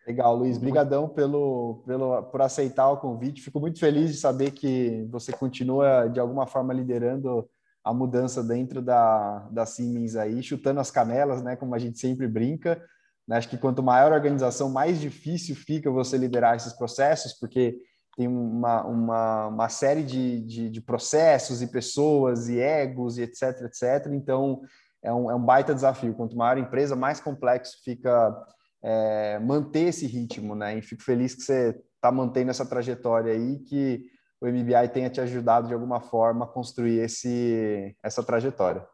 Legal, 0.06 0.36
Luiz. 0.36 0.56
Brigadão 0.56 1.08
pelo, 1.08 1.82
pelo, 1.84 2.22
por 2.24 2.40
aceitar 2.40 2.88
o 2.90 2.98
convite. 2.98 3.42
Fico 3.42 3.58
muito 3.58 3.80
feliz 3.80 4.10
de 4.10 4.16
saber 4.16 4.52
que 4.52 5.06
você 5.10 5.32
continua, 5.32 6.06
de 6.06 6.20
alguma 6.20 6.46
forma, 6.46 6.72
liderando 6.72 7.48
a 7.82 7.92
mudança 7.92 8.42
dentro 8.42 8.80
da, 8.80 9.40
da 9.50 9.66
Siemens 9.66 10.16
aí, 10.16 10.42
chutando 10.42 10.80
as 10.80 10.90
canelas, 10.90 11.42
né? 11.42 11.56
Como 11.56 11.74
a 11.74 11.78
gente 11.78 11.98
sempre 11.98 12.28
brinca. 12.28 12.80
Né? 13.26 13.36
Acho 13.36 13.48
que 13.48 13.58
quanto 13.58 13.82
maior 13.82 14.12
a 14.12 14.16
organização, 14.16 14.70
mais 14.70 15.00
difícil 15.00 15.56
fica 15.56 15.90
você 15.90 16.16
liderar 16.16 16.56
esses 16.56 16.72
processos, 16.72 17.32
porque 17.32 17.76
tem 18.16 18.26
uma, 18.26 18.82
uma, 18.84 19.46
uma 19.48 19.68
série 19.68 20.02
de, 20.02 20.40
de, 20.40 20.70
de 20.70 20.80
processos 20.80 21.60
e 21.60 21.66
pessoas 21.66 22.48
e 22.48 22.58
egos 22.58 23.18
e 23.18 23.22
etc, 23.22 23.62
etc. 23.62 24.06
Então, 24.12 24.62
é 25.02 25.12
um, 25.12 25.30
é 25.30 25.34
um 25.34 25.44
baita 25.44 25.74
desafio. 25.74 26.14
Quanto 26.14 26.36
maior 26.36 26.56
a 26.56 26.60
empresa, 26.60 26.96
mais 26.96 27.20
complexo 27.20 27.76
fica 27.84 28.34
é, 28.82 29.38
manter 29.38 29.88
esse 29.88 30.06
ritmo, 30.06 30.54
né? 30.54 30.78
E 30.78 30.82
fico 30.82 31.02
feliz 31.02 31.34
que 31.34 31.42
você 31.42 31.78
está 31.94 32.10
mantendo 32.10 32.50
essa 32.50 32.64
trajetória 32.64 33.32
aí, 33.32 33.58
que 33.58 34.06
o 34.40 34.46
MBI 34.46 34.88
tenha 34.92 35.10
te 35.10 35.20
ajudado 35.20 35.68
de 35.68 35.74
alguma 35.74 36.00
forma 36.00 36.44
a 36.44 36.48
construir 36.48 37.00
esse, 37.00 37.94
essa 38.02 38.22
trajetória. 38.22 38.86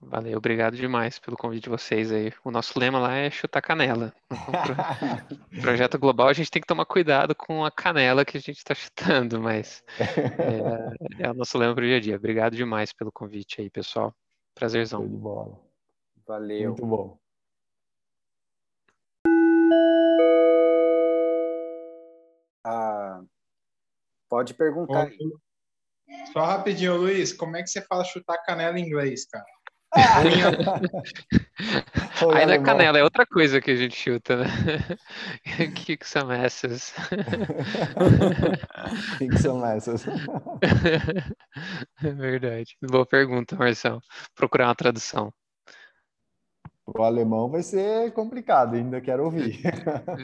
Valeu, 0.00 0.36
obrigado 0.36 0.76
demais 0.76 1.18
pelo 1.18 1.36
convite 1.36 1.64
de 1.64 1.70
vocês 1.70 2.12
aí. 2.12 2.32
O 2.44 2.50
nosso 2.50 2.78
lema 2.78 2.98
lá 2.98 3.14
é 3.14 3.30
chutar 3.30 3.62
canela. 3.62 4.12
No 5.50 5.60
projeto 5.62 5.98
global 5.98 6.28
a 6.28 6.32
gente 6.32 6.50
tem 6.50 6.60
que 6.60 6.68
tomar 6.68 6.84
cuidado 6.84 7.34
com 7.34 7.64
a 7.64 7.70
canela 7.70 8.24
que 8.24 8.36
a 8.36 8.40
gente 8.40 8.58
está 8.58 8.74
chutando, 8.74 9.40
mas 9.40 9.82
é, 9.98 11.24
é, 11.24 11.30
o 11.30 11.34
nosso 11.34 11.56
lema 11.56 11.74
para 11.74 11.82
o 11.82 11.86
dia 11.86 11.96
a 11.96 12.00
dia. 12.00 12.16
Obrigado 12.16 12.54
demais 12.54 12.92
pelo 12.92 13.10
convite 13.10 13.60
aí, 13.60 13.70
pessoal. 13.70 14.14
Prazerzão. 14.54 15.00
Show 15.00 15.08
de 15.08 15.16
bola. 15.16 15.60
Valeu. 16.26 16.68
Muito 16.70 16.86
bom. 16.86 17.18
Ah, 22.64 23.22
pode 24.28 24.52
perguntar. 24.54 25.10
Só 26.32 26.44
rapidinho, 26.44 26.96
Luiz, 26.96 27.32
como 27.32 27.56
é 27.56 27.62
que 27.62 27.70
você 27.70 27.80
fala 27.80 28.04
chutar 28.04 28.38
canela 28.44 28.78
em 28.78 28.84
inglês, 28.84 29.24
cara? 29.26 29.55
Aí 32.34 32.46
não 32.46 32.52
é 32.52 32.62
canela, 32.62 32.98
é 32.98 33.04
outra 33.04 33.26
coisa 33.26 33.60
que 33.60 33.70
a 33.70 33.76
gente 33.76 33.96
chuta, 33.96 34.36
né? 34.36 34.46
que 35.74 35.96
que 35.96 36.08
são 36.08 36.30
essas? 36.30 36.92
que 39.18 39.28
que 39.28 39.38
são 39.38 39.66
essas? 39.66 40.06
É 42.02 42.10
verdade. 42.10 42.76
Boa 42.82 43.06
pergunta, 43.06 43.56
Marcelo. 43.56 44.00
Procurar 44.34 44.68
uma 44.68 44.74
tradução. 44.74 45.32
O 46.86 47.02
alemão 47.02 47.50
vai 47.50 47.62
ser 47.62 48.12
complicado, 48.12 48.76
ainda 48.76 49.00
quero 49.00 49.24
ouvir. 49.24 49.60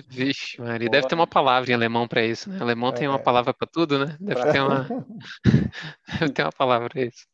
Vixe, 0.09 0.61
Maria, 0.61 0.89
deve 0.89 1.09
ter 1.09 1.17
uma 1.17 1.27
palavra 1.27 1.71
em 1.71 1.75
alemão 1.75 2.07
para 2.07 2.25
isso, 2.25 2.49
né? 2.49 2.59
Alemão 2.61 2.93
tem 2.93 3.09
uma 3.09 3.19
é. 3.19 3.23
palavra 3.23 3.53
para 3.53 3.67
tudo, 3.67 3.99
né? 3.99 4.17
Deve 4.21 4.53
ter 4.53 4.61
uma 4.61 4.87
deve 6.21 6.33
ter 6.33 6.43
uma 6.43 6.53
palavra 6.53 6.89
para 6.89 7.03
isso. 7.03 7.27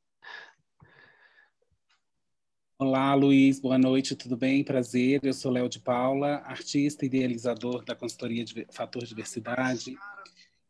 Olá, 2.80 3.12
Luiz, 3.12 3.58
boa 3.58 3.76
noite, 3.76 4.14
tudo 4.14 4.36
bem? 4.36 4.62
Prazer, 4.62 5.18
eu 5.24 5.34
sou 5.34 5.50
Léo 5.50 5.68
de 5.68 5.80
Paula, 5.80 6.36
artista 6.44 7.04
e 7.04 7.08
idealizador 7.08 7.84
da 7.84 7.92
consultoria 7.92 8.44
de 8.44 8.68
Fator 8.70 9.04
Diversidade, 9.04 9.96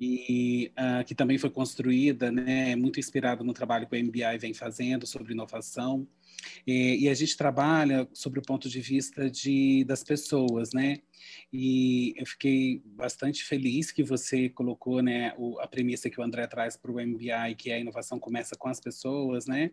e 0.00 0.72
uh, 0.72 1.04
que 1.04 1.14
também 1.14 1.36
foi 1.36 1.50
construída, 1.50 2.32
né, 2.32 2.74
muito 2.76 2.98
inspirado 2.98 3.44
no 3.44 3.52
trabalho 3.52 3.86
que 3.86 3.94
o 3.94 4.02
MBI 4.02 4.38
vem 4.38 4.54
fazendo 4.54 5.06
sobre 5.06 5.34
inovação, 5.34 6.08
e, 6.66 7.04
e, 7.04 7.08
a 7.10 7.14
gente 7.14 7.36
trabalha 7.36 8.08
sobre 8.14 8.38
o 8.38 8.42
ponto 8.42 8.70
de 8.70 8.80
vista 8.80 9.28
de, 9.28 9.84
das 9.84 10.02
pessoas, 10.02 10.72
né? 10.72 11.00
E 11.52 12.14
eu 12.16 12.26
fiquei 12.26 12.83
bastante 12.85 13.44
feliz 13.44 13.90
que 13.90 14.02
você 14.02 14.48
colocou 14.48 15.02
né, 15.02 15.35
o, 15.37 15.59
a 15.61 15.66
premissa 15.66 16.11
que 16.11 16.20
o 16.20 16.24
André 16.24 16.46
traz 16.46 16.76
para 16.76 16.90
o 16.90 17.00
MBI, 17.00 17.54
que 17.57 17.70
é 17.70 17.74
a 17.74 17.78
inovação 17.78 18.18
começa 18.18 18.57
com 18.57 18.68
as 18.68 18.81
pessoas, 18.81 19.46
né? 19.46 19.70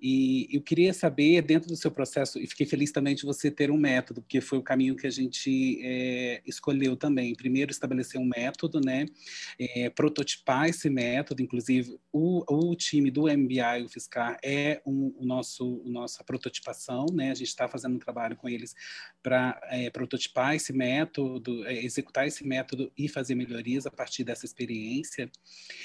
E 0.00 0.48
eu 0.50 0.60
queria 0.60 0.92
saber, 0.92 1.42
dentro 1.42 1.68
do 1.68 1.76
seu 1.76 1.90
processo, 1.90 2.38
e 2.38 2.46
fiquei 2.46 2.66
feliz 2.66 2.90
também 2.90 3.14
de 3.14 3.24
você 3.24 3.50
ter 3.50 3.70
um 3.70 3.78
método, 3.78 4.22
porque 4.22 4.40
foi 4.40 4.58
o 4.58 4.62
caminho 4.62 4.96
que 4.96 5.06
a 5.06 5.10
gente 5.10 5.80
é, 5.82 6.42
escolheu 6.46 6.96
também. 6.96 7.34
Primeiro, 7.34 7.70
estabelecer 7.70 8.20
um 8.20 8.24
método, 8.24 8.80
né? 8.80 9.06
É, 9.58 9.90
prototipar 9.90 10.68
esse 10.68 10.88
método, 10.90 11.42
inclusive 11.42 11.98
o, 12.12 12.44
o 12.48 12.74
time 12.74 13.10
do 13.10 13.22
MBI, 13.22 13.84
o 13.84 13.88
Fiscar, 13.88 14.38
é 14.42 14.80
um, 14.86 15.14
o 15.18 15.24
nosso, 15.24 15.82
nossa 15.86 16.24
prototipação, 16.24 17.06
né? 17.12 17.30
A 17.30 17.34
gente 17.34 17.48
está 17.48 17.68
fazendo 17.68 17.94
um 17.94 17.98
trabalho 17.98 18.36
com 18.36 18.48
eles 18.48 18.74
para 19.22 19.60
é, 19.70 19.90
prototipar 19.90 20.54
esse 20.54 20.72
método, 20.72 20.81
é, 20.82 21.84
executar 21.84 22.26
esse 22.26 22.46
método 22.46 22.92
e 22.96 23.08
fazer 23.08 23.34
melhorias 23.34 23.86
a 23.86 23.90
partir 23.90 24.24
dessa 24.24 24.44
experiência. 24.44 25.30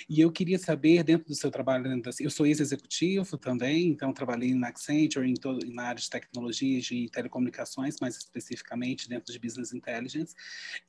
E 0.10 0.19
eu 0.21 0.31
queria 0.31 0.57
saber, 0.57 1.03
dentro 1.03 1.27
do 1.27 1.36
seu 1.36 1.51
trabalho, 1.51 2.01
eu 2.19 2.29
sou 2.29 2.45
ex-executivo 2.45 3.38
também, 3.38 3.88
então 3.88 4.13
trabalhei 4.13 4.53
na 4.53 4.69
Accenture, 4.69 5.29
em 5.29 5.33
todo, 5.33 5.65
na 5.71 5.83
área 5.83 6.01
de 6.01 6.10
tecnologias 6.10 6.86
de 6.86 7.10
telecomunicações, 7.10 7.97
mais 7.99 8.17
especificamente 8.17 9.07
dentro 9.07 9.31
de 9.31 9.39
Business 9.39 9.73
Intelligence, 9.73 10.36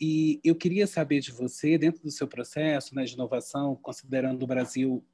e 0.01 0.41
eu 0.45 0.55
queria 0.55 0.87
saber 0.87 1.21
de 1.21 1.33
você, 1.33 1.79
dentro 1.79 2.03
do 2.03 2.11
seu 2.11 2.27
processo 2.27 2.95
né, 2.95 3.05
de 3.05 3.15
inovação, 3.15 3.77
considerando 3.77 4.43
o 4.43 4.47
Brasil 4.47 5.05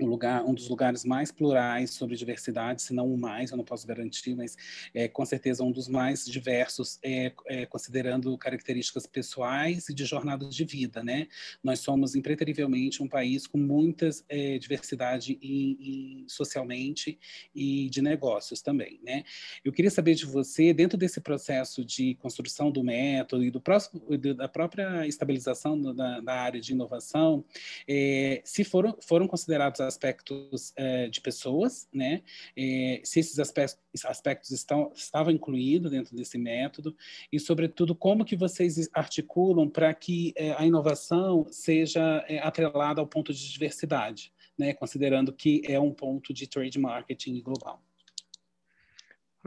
um 0.00 0.06
lugar, 0.06 0.44
um 0.44 0.54
dos 0.54 0.68
lugares 0.68 1.04
mais 1.04 1.30
plurais 1.30 1.90
sobre 1.90 2.16
diversidade, 2.16 2.82
se 2.82 2.92
não 2.92 3.12
o 3.12 3.18
mais, 3.18 3.50
eu 3.50 3.56
não 3.56 3.64
posso 3.64 3.86
garantir, 3.86 4.34
mas 4.34 4.56
é, 4.94 5.08
com 5.08 5.24
certeza 5.24 5.62
um 5.62 5.70
dos 5.70 5.88
mais 5.88 6.24
diversos, 6.24 6.98
é, 7.02 7.32
é, 7.46 7.66
considerando 7.66 8.36
características 8.38 9.06
pessoais 9.06 9.88
e 9.88 9.94
de 9.94 10.04
jornadas 10.04 10.54
de 10.54 10.64
vida, 10.64 11.02
né? 11.02 11.28
Nós 11.62 11.80
somos 11.80 12.14
impreterivelmente 12.14 13.02
um 13.02 13.08
país 13.08 13.46
com 13.46 13.58
muitas 13.58 14.24
é, 14.28 14.58
diversidade 14.58 15.38
em, 15.42 16.24
socialmente 16.28 17.18
e 17.54 17.88
de 17.90 18.00
negócios 18.00 18.62
também, 18.62 19.00
né? 19.04 19.24
Eu 19.64 19.72
queria 19.72 19.90
saber 19.90 20.14
de 20.14 20.24
você, 20.24 20.72
dentro 20.72 20.96
desse 20.96 21.20
processo 21.20 21.84
de 21.84 22.14
construção 22.16 22.70
do 22.70 22.82
método 22.82 23.44
e 23.44 23.50
do 23.50 23.60
próximo, 23.60 24.00
da 24.34 24.48
própria 24.48 25.06
estabilização 25.06 25.80
da, 25.80 26.20
da 26.20 26.34
área 26.34 26.60
de 26.60 26.72
inovação, 26.72 27.44
é, 27.86 28.40
se 28.44 28.64
foram, 28.64 28.96
foram 29.00 29.26
considerados 29.26 29.80
aspectos 29.94 30.72
é, 30.76 31.08
de 31.08 31.20
pessoas, 31.20 31.88
né? 31.92 32.22
É, 32.56 33.00
se 33.04 33.20
esses 33.20 33.38
aspectos, 33.38 33.78
aspectos 34.04 34.50
estão, 34.50 34.92
estavam 34.94 35.32
incluídos 35.32 35.90
dentro 35.90 36.16
desse 36.16 36.38
método 36.38 36.96
e, 37.32 37.38
sobretudo, 37.38 37.94
como 37.94 38.24
que 38.24 38.36
vocês 38.36 38.88
articulam 38.92 39.68
para 39.68 39.92
que 39.92 40.32
é, 40.36 40.52
a 40.52 40.64
inovação 40.64 41.46
seja 41.50 42.24
atrelada 42.42 43.00
ao 43.00 43.06
ponto 43.06 43.32
de 43.32 43.52
diversidade, 43.52 44.32
né? 44.58 44.72
Considerando 44.72 45.32
que 45.32 45.62
é 45.66 45.78
um 45.78 45.92
ponto 45.92 46.32
de 46.32 46.46
trade 46.46 46.78
marketing 46.78 47.40
global. 47.42 47.82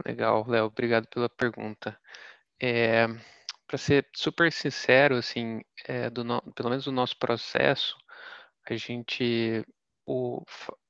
Legal, 0.04 0.44
Léo, 0.48 0.66
obrigado 0.66 1.06
pela 1.06 1.28
pergunta. 1.28 1.98
É, 2.60 3.06
para 3.66 3.78
ser 3.78 4.06
super 4.14 4.52
sincero, 4.52 5.16
assim, 5.16 5.60
é, 5.86 6.10
do 6.10 6.24
no, 6.24 6.40
pelo 6.52 6.70
menos 6.70 6.86
o 6.86 6.90
no 6.90 6.96
nosso 6.96 7.16
processo, 7.16 7.96
a 8.68 8.76
gente 8.76 9.64
o, 10.06 10.42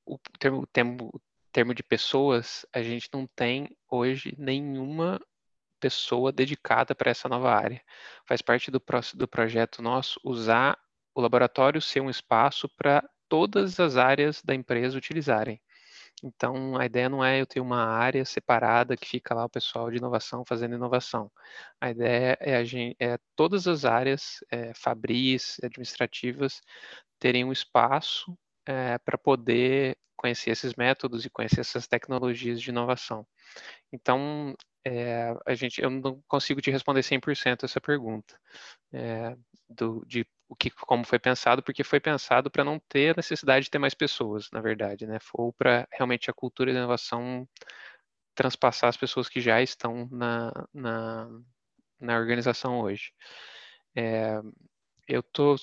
o, 0.05 0.19
termo, 0.39 0.63
o, 0.63 0.67
termo, 0.67 1.23
termo 1.53 1.75
de 1.75 1.83
pessoas, 1.83 2.67
a 2.73 2.83
gente 2.83 3.09
não 3.13 3.27
tem 3.27 3.77
hoje 3.91 4.35
nenhuma 4.39 5.21
pessoa 5.81 6.33
dedicada 6.33 6.95
para 6.95 7.11
essa 7.11 7.29
nova 7.29 7.55
área. 7.55 7.83
Faz 8.27 8.41
parte 8.43 8.71
do, 8.71 8.83
do 9.15 9.29
projeto 9.29 9.83
nosso 9.83 10.19
usar 10.25 10.79
o 11.15 11.21
laboratório 11.21 11.81
ser 11.81 12.01
um 12.01 12.11
espaço 12.11 12.69
para 12.77 13.09
todas 13.29 13.79
as 13.79 13.97
áreas 13.97 14.43
da 14.43 14.55
empresa 14.55 14.99
utilizarem. 14.99 15.61
Então, 16.23 16.77
a 16.79 16.87
ideia 16.87 17.09
não 17.09 17.25
é 17.25 17.41
eu 17.41 17.47
ter 17.47 17.61
uma 17.61 17.85
área 17.85 18.25
separada 18.25 18.97
que 18.97 19.07
fica 19.07 19.35
lá 19.35 19.45
o 19.45 19.49
pessoal 19.49 19.91
de 19.91 19.99
inovação 19.99 20.45
fazendo 20.47 20.75
inovação. 20.75 21.31
A 21.81 21.91
ideia 21.91 22.39
é, 22.41 22.57
a 22.57 22.65
gente, 22.65 22.97
é 23.01 23.19
todas 23.37 23.67
as 23.67 23.85
áreas, 23.85 24.39
é, 24.51 24.73
fabris, 24.75 25.59
administrativas, 25.63 26.63
terem 27.19 27.45
um 27.45 27.53
espaço 27.53 28.37
é, 28.67 28.99
para 28.99 29.19
poder 29.19 29.97
conhecer 30.17 30.51
esses 30.51 30.75
métodos 30.75 31.25
e 31.25 31.31
conhecer 31.31 31.61
essas 31.61 31.87
tecnologias 31.87 32.61
de 32.61 32.71
inovação. 32.71 33.27
Então, 33.93 34.55
é, 34.87 35.35
a 35.47 35.55
gente, 35.55 35.83
eu 35.83 35.91
não 35.91 36.23
consigo 36.29 36.61
te 36.61 36.71
responder 36.71 37.03
100% 37.03 37.65
essa 37.65 37.81
pergunta 37.81 38.39
é, 38.93 39.37
do, 39.69 40.05
de 40.07 40.27
o 40.49 40.55
que, 40.55 40.71
como 40.71 41.05
foi 41.05 41.19
pensado, 41.19 41.63
porque 41.63 41.83
foi 41.83 42.01
pensado 42.01 42.51
para 42.51 42.65
não 42.65 42.79
ter 42.89 43.17
necessidade 43.17 43.65
de 43.65 43.71
ter 43.71 43.79
mais 43.79 43.95
pessoas, 43.95 44.51
na 44.53 44.61
verdade, 44.61 45.07
né? 45.07 45.19
Foi 45.21 45.51
para 45.53 45.89
realmente 45.91 46.31
a 46.31 46.35
cultura 46.35 46.71
de 46.71 46.79
inovação 46.79 47.49
transpassar 48.35 48.89
as 48.91 48.97
pessoas 48.97 49.29
que 49.29 49.41
já 49.41 49.63
estão 49.63 50.09
na, 50.11 50.53
na, 50.73 51.29
na 52.01 52.19
organização 52.19 52.81
hoje. 52.81 53.13
É, 53.97 54.41
eu 55.09 55.21
estou 55.21 55.57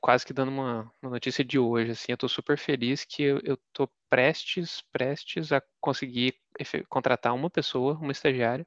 quase 0.00 0.24
que 0.24 0.32
dando 0.32 0.50
uma, 0.50 0.92
uma, 1.02 1.10
notícia 1.10 1.44
de 1.44 1.58
hoje, 1.58 1.92
assim, 1.92 2.12
eu 2.12 2.14
estou 2.14 2.28
super 2.28 2.58
feliz 2.58 3.04
que 3.04 3.22
eu 3.22 3.38
estou 3.38 3.90
prestes, 4.08 4.82
prestes 4.92 5.52
a 5.52 5.62
conseguir 5.80 6.34
contratar 6.88 7.34
uma 7.34 7.50
pessoa, 7.50 7.94
uma 7.94 8.12
estagiária, 8.12 8.66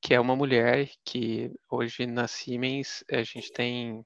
que 0.00 0.14
é 0.14 0.20
uma 0.20 0.36
mulher 0.36 0.90
que 1.04 1.52
hoje 1.70 2.06
na 2.06 2.26
Siemens 2.26 3.04
a 3.10 3.22
gente 3.22 3.52
tem, 3.52 4.04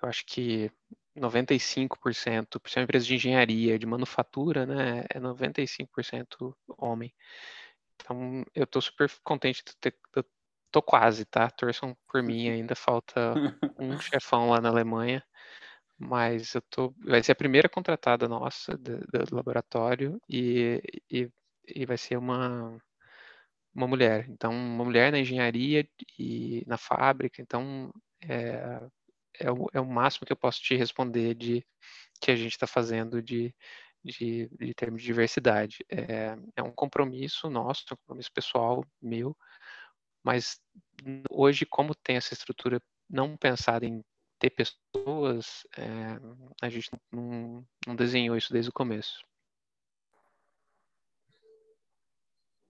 eu 0.00 0.08
acho 0.08 0.24
que 0.26 0.70
95%, 1.16 2.60
por 2.60 2.70
ser 2.70 2.80
uma 2.80 2.84
empresa 2.84 3.06
de 3.06 3.14
engenharia, 3.14 3.78
de 3.78 3.86
manufatura, 3.86 4.66
né, 4.66 5.04
é 5.10 5.20
95% 5.20 6.54
homem. 6.78 7.12
Então, 7.96 8.44
eu 8.54 8.64
estou 8.64 8.82
super 8.82 9.10
contente 9.22 9.62
de 9.64 9.76
ter, 9.76 9.96
eu 10.16 10.24
tô 10.72 10.82
quase, 10.82 11.24
tá? 11.24 11.50
Torçam 11.50 11.96
por 12.08 12.22
mim, 12.22 12.48
ainda 12.48 12.74
falta 12.74 13.34
um 13.78 13.98
chefão 14.00 14.50
lá 14.50 14.60
na 14.60 14.70
Alemanha, 14.70 15.22
mas 15.98 16.54
eu 16.54 16.62
tô, 16.70 16.94
vai 17.04 17.22
ser 17.22 17.32
a 17.32 17.36
primeira 17.36 17.68
contratada 17.68 18.28
nossa 18.28 18.76
do, 18.78 18.98
do 19.00 19.36
laboratório 19.36 20.20
e, 20.28 20.80
e, 21.10 21.30
e 21.68 21.86
vai 21.86 21.98
ser 21.98 22.16
uma 22.16 22.78
uma 23.74 23.86
mulher. 23.86 24.28
Então, 24.28 24.52
uma 24.52 24.84
mulher 24.84 25.10
na 25.12 25.18
engenharia 25.18 25.88
e 26.18 26.62
na 26.66 26.76
fábrica. 26.76 27.40
Então, 27.40 27.90
é, 28.22 28.80
é 29.40 29.50
o, 29.50 29.66
é 29.72 29.80
o 29.80 29.86
máximo 29.86 30.26
que 30.26 30.32
eu 30.32 30.36
posso 30.36 30.60
te 30.62 30.76
responder 30.76 31.34
de 31.34 31.64
que 32.20 32.30
a 32.30 32.36
gente 32.36 32.52
está 32.52 32.66
fazendo 32.66 33.22
de, 33.22 33.54
de, 34.04 34.48
de 34.58 34.74
termos 34.74 35.00
de 35.00 35.06
diversidade. 35.06 35.78
É, 35.90 36.36
é 36.56 36.62
um 36.62 36.72
compromisso 36.72 37.48
nosso, 37.50 37.84
um 37.92 37.96
compromisso 37.96 38.30
pessoal 38.32 38.84
meu, 39.00 39.36
mas 40.22 40.60
hoje, 41.30 41.66
como 41.66 41.94
tem 41.94 42.16
essa 42.16 42.34
estrutura 42.34 42.80
não 43.08 43.36
pensada 43.36 43.84
em 43.84 44.02
ter 44.38 44.50
pessoas, 44.50 45.66
é, 45.76 46.18
a 46.60 46.68
gente 46.68 46.90
não, 47.12 47.64
não 47.86 47.94
desenhou 47.94 48.36
isso 48.36 48.52
desde 48.52 48.70
o 48.70 48.72
começo. 48.72 49.24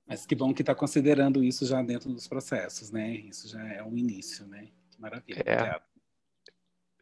Mas 0.07 0.27
que 0.27 0.35
bom 0.35 0.53
que 0.53 0.63
está 0.63 0.75
considerando 0.75 1.43
isso 1.43 1.65
já 1.65 1.83
dentro 1.83 2.13
dos 2.13 2.29
processos, 2.29 2.91
né? 2.91 3.13
Isso 3.13 3.49
já 3.49 3.63
é 3.67 3.83
um 3.83 3.97
início, 3.97 4.47
né? 4.47 4.69
Maravilha. 4.99 5.43
É. 5.47 5.93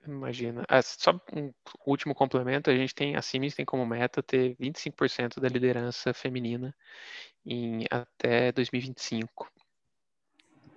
Imagina. 0.07 0.65
Ah, 0.69 0.81
só 0.81 1.21
um 1.35 1.53
último 1.87 2.15
complemento, 2.15 2.71
a 2.71 2.75
gente 2.75 2.95
tem, 2.95 3.17
a 3.17 3.23
Siemens 3.23 3.55
tem 3.55 3.65
como 3.65 3.85
meta 3.85 4.23
ter 4.23 4.57
25% 4.57 5.41
da 5.41 5.49
liderança 5.49 6.15
feminina 6.15 6.75
em 7.45 7.85
até 7.91 8.53
2025. 8.53 9.51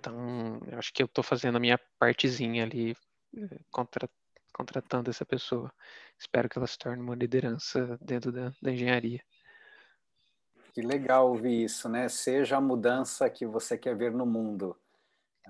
Então, 0.04 0.60
eu 0.70 0.78
acho 0.78 0.92
que 0.92 1.02
eu 1.02 1.06
estou 1.06 1.24
fazendo 1.24 1.56
a 1.56 1.60
minha 1.60 1.80
partezinha 1.98 2.62
ali, 2.62 2.94
eh, 3.34 3.58
contra, 3.70 4.06
contratando 4.52 5.08
essa 5.08 5.24
pessoa. 5.24 5.72
Espero 6.18 6.46
que 6.46 6.58
ela 6.58 6.66
se 6.66 6.76
torne 6.76 7.02
uma 7.02 7.14
liderança 7.14 7.98
dentro 8.02 8.30
da, 8.30 8.52
da 8.60 8.70
engenharia. 8.70 9.22
Que 10.74 10.82
legal 10.82 11.30
ouvir 11.30 11.64
isso, 11.64 11.88
né? 11.88 12.06
Seja 12.10 12.58
a 12.58 12.60
mudança 12.60 13.30
que 13.30 13.46
você 13.46 13.78
quer 13.78 13.96
ver 13.96 14.12
no 14.12 14.26
mundo. 14.26 14.76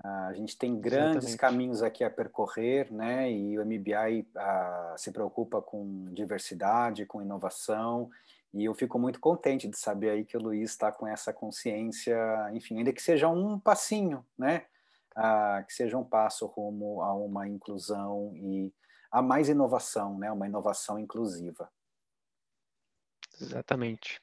A 0.01 0.33
gente 0.33 0.57
tem 0.57 0.79
grandes 0.79 1.29
Exatamente. 1.29 1.37
caminhos 1.37 1.83
aqui 1.83 2.03
a 2.03 2.09
percorrer, 2.09 2.93
né? 2.93 3.29
E 3.29 3.59
o 3.59 3.65
MBI 3.65 4.25
a, 4.37 4.95
se 4.97 5.11
preocupa 5.11 5.61
com 5.61 6.05
diversidade, 6.13 7.05
com 7.05 7.21
inovação. 7.21 8.09
E 8.55 8.63
eu 8.63 8.73
fico 8.73 8.97
muito 8.97 9.19
contente 9.19 9.67
de 9.67 9.77
saber 9.77 10.11
aí 10.11 10.23
que 10.23 10.37
o 10.37 10.41
Luiz 10.41 10.71
está 10.71 10.89
com 10.89 11.05
essa 11.05 11.33
consciência, 11.33 12.17
enfim, 12.53 12.77
ainda 12.77 12.93
que 12.93 13.01
seja 13.01 13.27
um 13.27 13.59
passinho, 13.59 14.25
né? 14.37 14.65
Ah, 15.13 15.61
que 15.67 15.73
seja 15.73 15.97
um 15.97 16.05
passo 16.05 16.45
rumo 16.45 17.01
a 17.01 17.13
uma 17.13 17.47
inclusão 17.49 18.31
e 18.35 18.73
a 19.11 19.21
mais 19.21 19.49
inovação, 19.49 20.17
né? 20.17 20.31
Uma 20.31 20.47
inovação 20.47 20.97
inclusiva. 20.97 21.69
Exatamente. 23.41 24.21